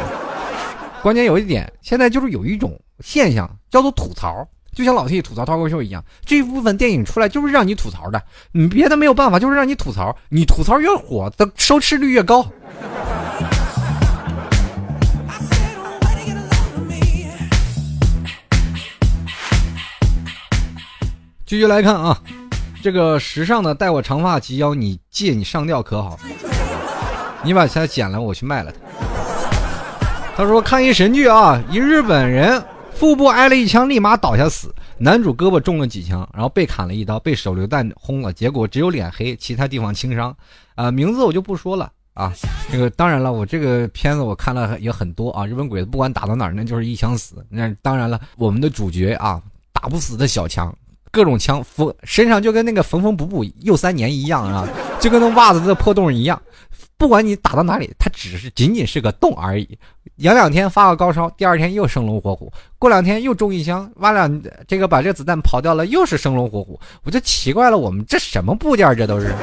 [1.02, 8.22] 关键有一点，现在就是有一种现象叫做吐槽，就像老 T 吐槽脱口秀一样，这一部分电影出来就是让你吐槽的，
[8.52, 12.46] 你别的没有办法，就是让你吐槽，你吐槽越火，的收视率越高。
[21.52, 22.18] 继续来看啊，
[22.82, 26.18] 这个时尚的带我长发及腰，你借你上吊可好？
[27.44, 28.78] 你把它剪了，我去卖了它。
[30.34, 40.34] 他说看一神剧啊，一日本人腹部挨了一枪，立马倒下死，男主胳膊中了几枪，然后被砍了一刀，被手榴弹轰了，结果只有脸黑，其他地方轻伤。
[40.74, 42.32] 啊，名字我就不说了啊。
[42.70, 45.44] 这个当然了，我这个片子我看了也很多啊。
[45.44, 47.44] 日本鬼子不管打到哪儿，那就是一枪死。
[47.50, 49.38] 那当然了，我们的主角啊，
[49.74, 50.74] 打不死的小强。
[51.12, 54.66] 各种枪缝身上就跟那个缝缝补补又三年一样啊，
[54.98, 56.40] 就跟那袜子的破洞一样。
[56.96, 59.78] 不管你打到哪里，它只是仅仅是个洞而已。
[60.18, 62.52] 养两天发个高烧，第二天又生龙活虎。
[62.78, 66.78] 过两天又中一枪，挖两这个把这子弹跑掉了，又是生龙活虎。
[67.02, 68.96] 我就奇怪了，我们这什么部件？
[68.96, 69.34] 这都是。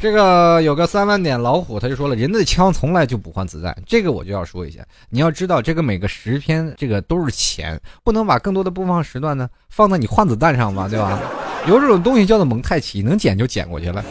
[0.00, 4.82] 这个有个三万点老虎，他就说了，人的枪从来就不换子弹，这个我就要说一下。
[5.10, 11.20] 你要知道，这个每个十篇，这个都是钱，不能把更多的播放时段呢放在你换子弹上吧，对吧？
[11.68, 14.02] 有这种东西叫做蒙太奇，能捡就捡过去了。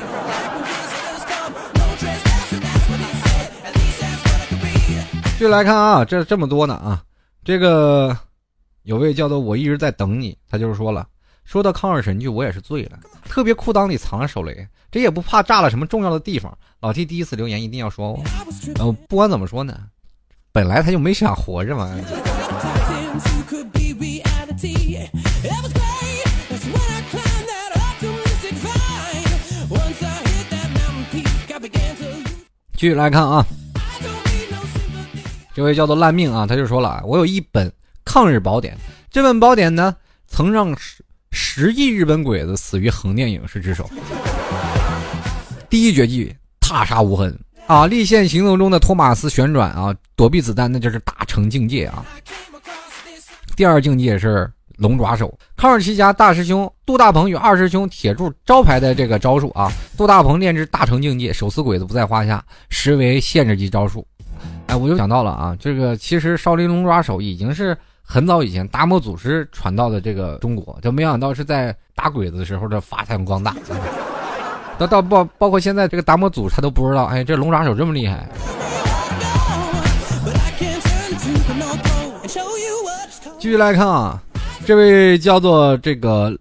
[5.24, 7.02] 继续来看啊，这这么多呢啊，
[7.44, 8.16] 这个
[8.84, 11.08] 有位叫做我一直在等你，他就是说了，
[11.46, 14.68] 说到抗日神剧，我也是醉了，特别裤裆里藏了手雷。
[14.92, 16.58] 这也不怕炸了什么重要的地方。
[16.80, 18.20] 老 T 第一次留言一定要说哦。
[18.76, 19.78] 呃，不管怎么说呢，
[20.52, 21.96] 本来他就没想活着嘛。
[32.74, 33.46] 继续来看啊，
[35.54, 37.70] 这位叫做烂命啊，他就说了，我有一本
[38.06, 38.78] 抗日宝典，
[39.12, 39.94] 这本宝典呢，
[40.28, 43.90] 曾让十十亿日本鬼子死于横店影视之手。
[45.70, 47.86] 第一绝技踏杀无痕啊！
[47.86, 52.04] 立线行动中的托马斯旋转啊，躲避子弹那就是大成境界啊。
[53.56, 59.72] 第二境界是龙爪手，抗日奇侠大师兄杜大鹏与二师兄铁柱招牌的这个招数啊。
[59.96, 64.06] 杜大鹏练至大成境界，手撕鬼子不在话下，实为限制级招数。
[64.66, 73.56] 哎，我就想到了啊，这个其实少林龙爪手已经是很早以前达摩祖师传到的这个中国，就没想到是在打鬼子的时候的发扬光大。
[74.80, 78.26] 到到包包括现在这个达摩祖他都不知道，哎，这龙爪手这么厉害。
[83.38, 84.22] 继续来看啊，
[84.66, 86.32] 这位叫做这个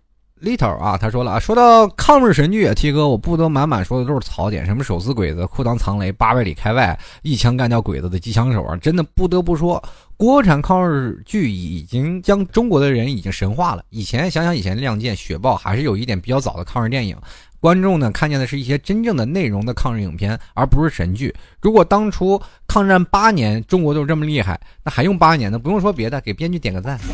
[0.40, 9.82] little 啊，他说了啊，说到抗日神剧，T 哥我不得满满说的都是槽点，什么手撕鬼子、裤裆藏雷、八百里开外、一枪干掉鬼子的机枪手啊，真的不得不说，
[10.16, 13.82] 国产抗日剧已经将中国的人已经神化了。
[13.90, 17.16] 以前想想以前《亮剑》《雪豹》还是有一点比较早的抗日电影。
[17.60, 21.34] 观众呢看见的是一些真正的内容的抗日影片，而不是神剧。
[21.60, 25.58] 如果当初抗战八年中国就这么厉害，那还用八年呢？
[25.58, 26.98] 不用说别的，给编剧点个赞。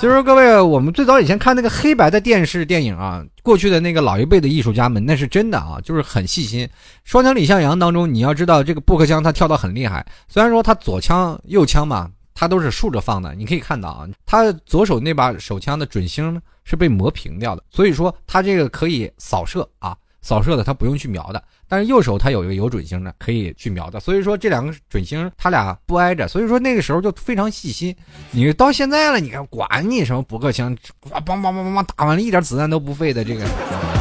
[0.00, 6.68] 其实各位，我们最早以前看那个黑白的电视电影啊，过去的那个老一辈的艺术家们，那是真的啊，就是很细心。
[7.02, 12.08] 双枪李向阳当中，你要知道这个步克枪他跳得很厉害，虽然说他左枪右枪嘛，
[12.38, 16.40] 他都是竖着放的，你可以看到啊，他左手那把手枪的准星呢。
[16.70, 21.42] 是被磨平掉的，所以说它这个可以扫射啊，扫射的它不用去瞄的。
[21.66, 23.98] 但是右手它有一个有准星的，可以去瞄的。
[23.98, 27.96] 所以说这两个准星它俩不挨着，所以说那个时候就非常细心。
[28.32, 30.76] 你到现在了，你看管你什么驳壳枪，
[31.10, 33.97] 梆梆梆梆梆打完了，一点子弹都不费的这个。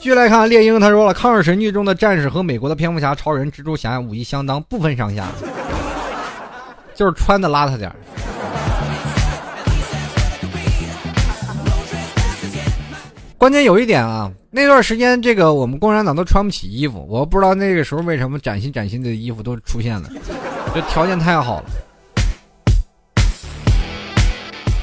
[0.02, 5.26] 继续来看猎鹰，他说了，抗日神剧中的战士和美国的蝙蝠侠、超人、蜘蛛侠武艺相当，不分上下。
[6.94, 7.90] 就是穿的邋遢点
[13.36, 20.08] 关键有一点啊，那段时间这个我们共产党都穿不起衣服，我不知道那个时候为什么崭新崭新的衣服都出现了，
[20.74, 21.64] 这条件太好了。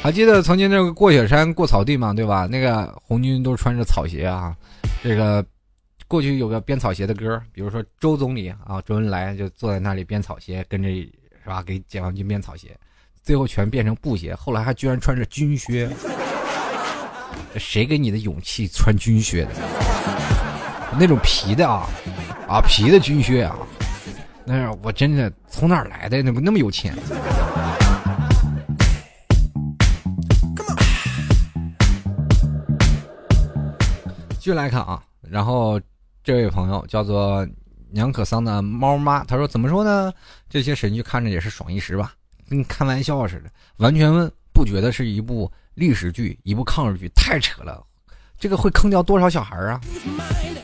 [0.03, 2.47] 还记得曾经那个过雪山过草地嘛，对吧？
[2.49, 4.55] 那个红军都穿着草鞋啊，
[5.03, 5.45] 这个
[6.07, 10.89] 过去有个编草鞋的歌，比如说周总理啊，周恩来就坐在那里编草鞋，跟着。
[11.43, 11.63] 是吧？
[11.63, 12.77] 给解放军编草鞋，
[13.23, 14.35] 最后全变成布鞋。
[14.35, 15.89] 后来还居然穿着军靴，
[17.55, 19.51] 谁给你的勇气穿军靴的？
[20.99, 21.87] 那种皮的啊，
[22.49, 23.55] 啊皮的军靴啊，
[24.43, 26.21] 那是我真的从哪儿来的？
[26.21, 26.93] 那么那么有钱？
[34.47, 35.79] 续来看啊，然后
[36.23, 37.47] 这位朋友叫做。
[37.89, 40.11] 娘可桑的猫妈，他说：“怎么说呢？
[40.49, 42.11] 这些神剧看着也是爽一时吧，
[42.49, 44.11] 跟开玩笑似的，完全
[44.53, 47.81] 不觉得是一部历史剧，一部抗日剧，太扯了。
[48.37, 49.79] 这个会坑掉多少小孩啊？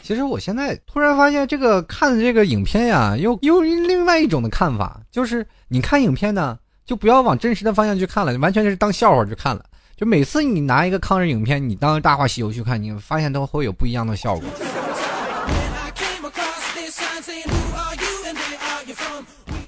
[0.04, 9.64] 其实我现在突然发现，这个看这个影片呀，又又另外一种的看法，就是你看影片呢，就不要往真实的方向去看了，完全就是当笑话去看了。
[10.04, 14.44] 就每次你拿一个抗日影片，你当《大话西游》去看，你发现都会有不一样的效果。”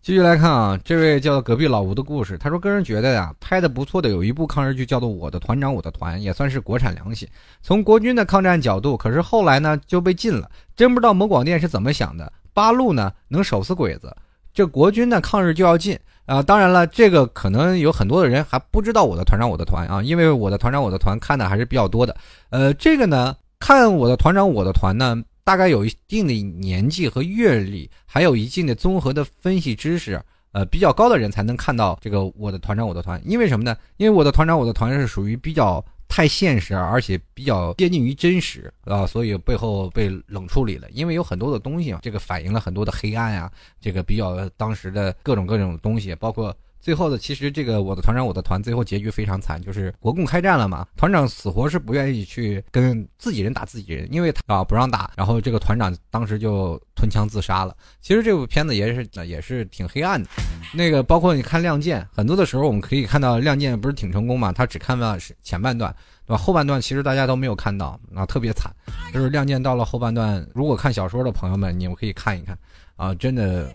[0.01, 7.25] 继续来看啊，这位叫隔壁老吴的故事，他说个人觉得呀，拍的不错的有一部抗日剧叫做《我的团长我的团》，也算是国产良心。
[7.61, 12.29] 从国军的抗战角度，可是后来呢就被禁了，真不知道某广电是怎么想的。
[12.53, 14.13] 八路呢能手撕鬼子，
[14.53, 16.41] 这国军的抗日就要禁啊！
[16.41, 22.15] 当然了，这个可能有很多的人还不知道我的团长我的团啊，因为我的团长我的团看的还是比较多的。
[22.49, 30.19] 呃，这个呢，看我的团长我的团呢，大概有一定的年纪和阅历，还有一定的综合的分析知识，
[30.55, 33.21] 呃，比较高的人才能看到这个我的团长我的团。
[33.25, 33.75] 因为什么呢？
[33.97, 35.83] 因为我的团长我的团是属于比较。
[36.07, 40.87] 太现实，而且比较接近于真实啊，所以背后被冷处理了。
[40.91, 43.51] 因为有很多的东西啊，这个反映了很多的黑暗啊，
[43.81, 46.55] 这个比较当时的各种各种东西，包括。
[46.85, 57.75] 最后的，其实这个我的团长我的团最后结局非常惨，就是国共开战了嘛，团长死活是不愿意去跟自己人打自己人，因为他啊不让打，然后这个团长当时就吞枪自杀了。
[58.01, 60.29] 其实这部片子也是也是挺黑暗的，
[60.75, 65.91] 那个包括你看《亮剑》，很多的时候我们可以看到《亮剑》不是挺成功嘛，他只看到是前半段，
[66.27, 66.37] 对吧？
[66.37, 68.71] 后半段其实大家都没有看到，啊特别惨。
[69.11, 72.55] 就是《亮剑》到了后半段，如果看小说的朋友们，你们可以看一看，
[72.95, 73.73] 啊真的，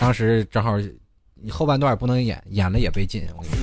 [0.00, 0.78] 当时正好。
[1.40, 3.22] 你后半段不能演，演了也被禁。
[3.36, 3.56] 我给你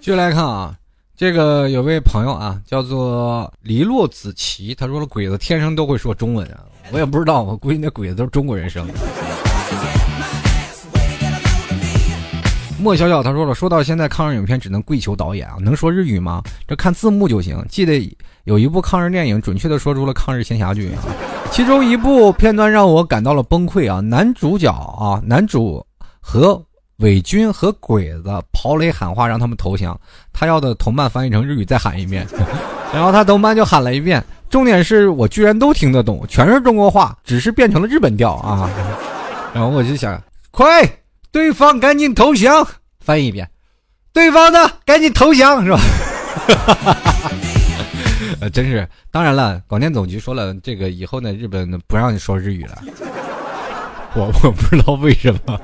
[0.00, 0.76] 继续来看啊，
[1.16, 8.94] 这个有位朋友啊，叫做黎洛子琪，他说了：“鬼子天生都会说中文啊。”我也不知道，我估计那鬼子都是中国人生的。
[12.82, 16.42] 莫小小他说了，说到现在抗日影片只能跪求导演啊，能说日语吗？
[16.66, 17.64] 这看字幕就行。
[17.68, 18.12] 记得
[18.42, 20.98] 有一部抗日电影，准确的说出了抗日仙侠剧啊，
[21.52, 24.00] 其中一部片段让我感到了崩溃啊。
[24.00, 25.86] 男主角啊，男主
[26.20, 26.60] 和
[26.96, 29.96] 伪军和鬼子跑雷喊话，让他们投降。
[30.32, 32.26] 他要的同伴翻译成日语再喊一遍，
[32.92, 34.22] 然后他同伴就喊了一遍。
[34.50, 38.68] 重点是我居然都听得懂，全是中国话，只是变成了日本调啊。
[39.54, 40.20] 然后我就想，
[40.50, 40.82] 快！
[41.32, 42.64] 对方赶紧投降，
[43.00, 43.48] 翻译一遍。
[44.12, 45.80] 对方呢，赶紧投降，是吧？
[48.40, 48.86] 呃，真是。
[49.10, 52.82] 当然了，广电总局说了，这个以后呢，日本不让你说日语了。
[54.14, 55.58] 我 我不知道为什么。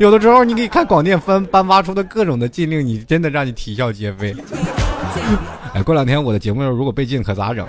[0.00, 4.34] 有的时候你可以看广电颁颁发出的各种的禁令，你真的让你啼笑皆非。
[5.74, 7.68] 哎，过两天我的节目如果被禁，可咋整？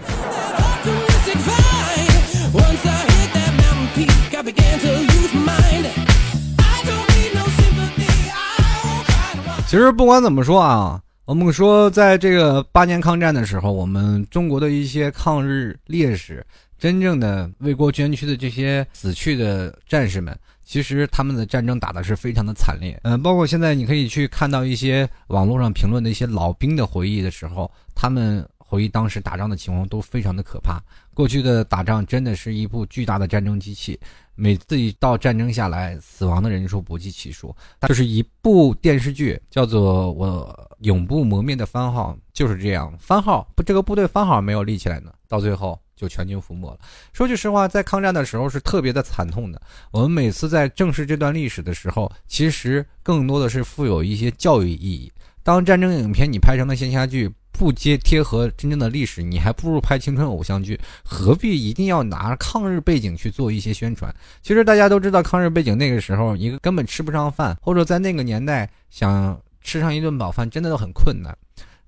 [9.67, 16.45] 其实不管怎么说啊，我们说在这个八年抗战的时候，我们中国的一些抗日烈士，
[16.77, 22.97] 真正的为国捐躯的这些死去的战士们，其实他们的战争打的是非常的惨烈。
[23.03, 30.81] 嗯，包括现在你可以去看到一些网络上评论的一些老兵的回忆的时候，他们回忆当时打仗的情况都非常的可怕。
[31.13, 33.97] 过去的打仗真的是一部巨大的战争机器。
[34.35, 37.55] 每次一到战争下来，死亡的人数不计其数。
[37.87, 42.93] 就是一部电视剧，叫做《我永不磨灭的番号》，就是这样。
[42.99, 46.79] 番号不，这个部队番号没有立起来呢，到最后就全军覆没了。
[47.13, 49.61] 说句实话，在抗战的时候是特别的惨痛的。
[49.91, 55.09] 我们每次在正视这段历史的时候，其实更多的是富有一些教育意义。
[55.43, 57.31] 当战争影片你拍成了仙侠剧。
[57.57, 64.13] 不接贴合真正的历史，你还不如拍青春偶像剧，何必一定要拿抗日背景去做一些宣传？
[64.41, 71.35] 其实大家都知道，抗日背景那个时候，一个根本吃不上饭，或者在那个年代想吃上一顿饱饭，真的都很困难。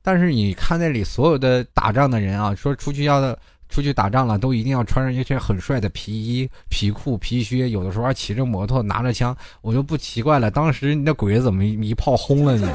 [0.02, 3.38] 但是你看那里所有的打仗的人啊，说出去要
[3.68, 10.50] 出去打仗了，都一定要穿上一身很帅的皮衣、皮裤、皮靴，有的时候还骑着摩托，拿着枪，我就不奇怪了。
[10.50, 12.66] 当时那鬼子怎么一炮轰了你？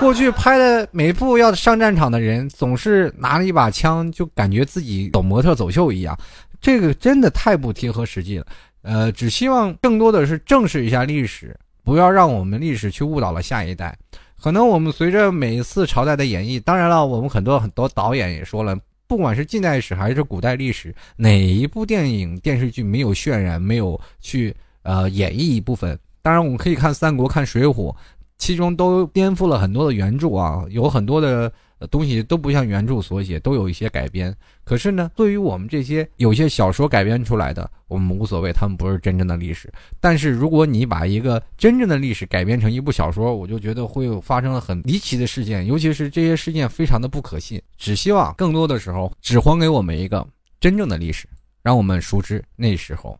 [0.00, 6.18] 过去拍的每部要上战场的人，总是拿了一把枪，就感觉自己走模特走秀一样，
[6.60, 8.46] 这个真的太不贴合实际了。
[8.82, 13.96] 呃，只希望更多的是正视一下历史，不要让我们历史去误导了下一代。
[14.38, 25.98] 可能我们随着每一次朝代的演绎，当然了，我们很多很多导演也说了，不管是近代史还是古代历史，哪一部电影电视剧没有渲染，没有去呃演绎一部分？
[26.20, 27.94] 当然，我们可以看三国，看水浒。
[28.38, 31.50] 其中都颠覆了很多的原著啊，有很多的
[31.90, 34.34] 东西都不像原著所写，都有一些改编。
[34.64, 39.72] 可是呢，对于我们这些有些小说改编出来的，我们无所谓，他们不是真正的历史。
[40.00, 47.60] 但是如果你把一个真正的历史改编成一部小说，我就觉得会发生了很离奇的事件，尤其是这些事件非常的不可信。
[47.76, 50.26] 只希望更多的时候只还给我们一个
[50.60, 51.28] 真正的历史，
[51.62, 53.18] 让我们熟知那时候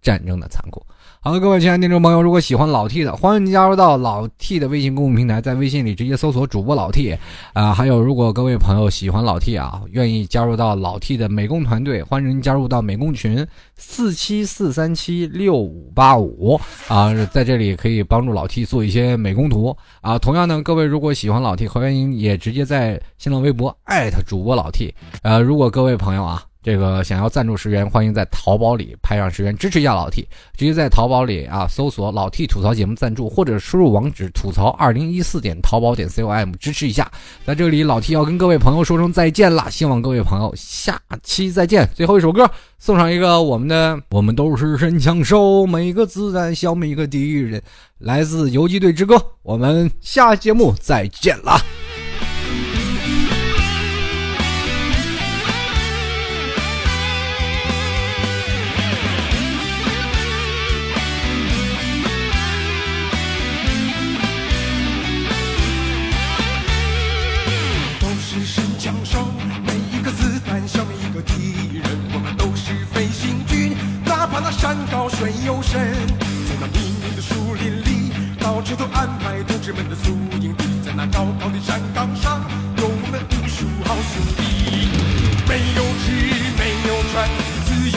[0.00, 0.84] 战争的残酷。
[1.24, 7.16] 好的，各位亲爱的听众朋友，如果喜欢老 T 的，欢迎您加入到老 T 的微信公众平台，在微信里直接搜索主播老 T
[7.54, 7.72] 啊。
[7.72, 13.42] 还有，如果各位朋友喜欢老 T 啊，愿意加入到老 T 的美工团队，欢迎您加入到美工群
[13.74, 20.18] 四七四三七六五八五啊，在这里可以帮助老 T 做一些美工图啊。
[20.18, 24.94] 同样呢，各位如果喜欢老 T，欢迎也直接在新浪微博艾特主播老 T。
[25.22, 26.44] 呃，如果各位朋友啊。
[26.64, 37.12] 这个想要赞助十元，欢迎在淘宝里拍上十元支持一下老 T，直接在淘宝里啊搜索“老 T 吐槽节目赞助”或者输入网址“吐槽二零一四点淘宝点 com” 支持一下。
[37.44, 41.86] 在这里，老 T 要跟各位朋友说声再见了，希望各位朋友下期再见。
[41.94, 47.62] 最后一首歌，送上一个我们的，我们都是神枪手，每个子弹消灭一个敌人，
[47.98, 49.22] 来自游击队之歌。
[49.42, 51.60] 我们下节目再见了。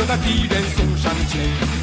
[0.07, 1.41] 那敌人送上前。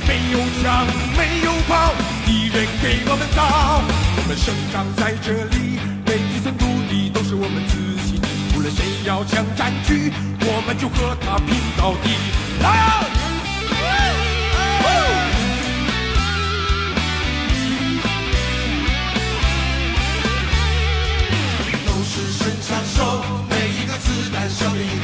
[0.09, 1.93] 没有枪，没有炮，
[2.25, 3.83] 敌人给我们造。
[4.17, 8.27] 我们生长在这里，每一寸土地都是我们自己的。
[8.57, 10.11] 无论谁要抢占据，
[10.41, 12.09] 我们就和他拼到底。
[12.63, 13.05] 来！
[24.47, 25.04] 消灭一个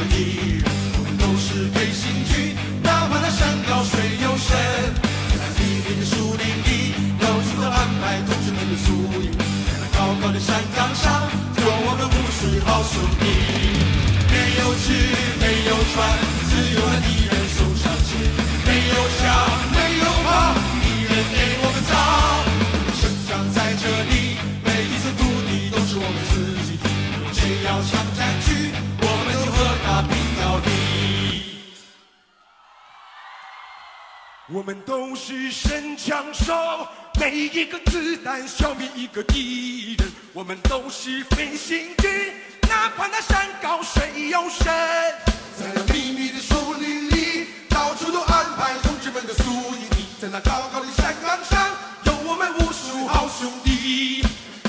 [15.93, 15.99] 船，
[16.49, 18.09] 只有那敌人送上前，
[18.65, 19.27] 没有枪，
[19.71, 21.93] 没有炮，敌人给我们造。
[22.99, 26.33] 生长在这里，每一寸土地都是我们自
[26.65, 26.85] 己的，
[27.33, 28.49] 谁要抢占据？
[34.53, 36.53] 我们都是神枪手，
[37.17, 40.11] 每一个子弹消灭一个敌人。
[40.33, 42.33] 我们都是飞行军，
[42.67, 44.65] 哪怕那山高水又深，
[45.57, 49.43] 在那密密的树林里到处都安排同志们的宿
[49.75, 51.69] 营地在那高高的山岗上
[52.03, 54.23] 有我们无数好兄弟。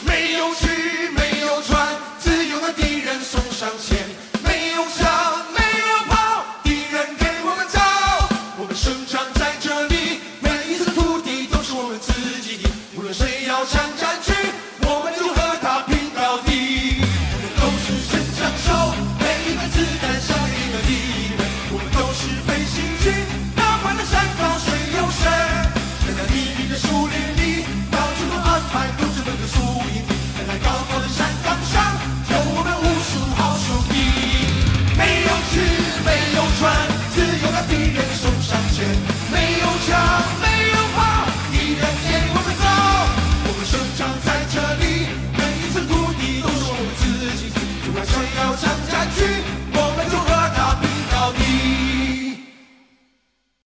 [0.06, 4.21] 没有吃没有穿自有那敌人送上前。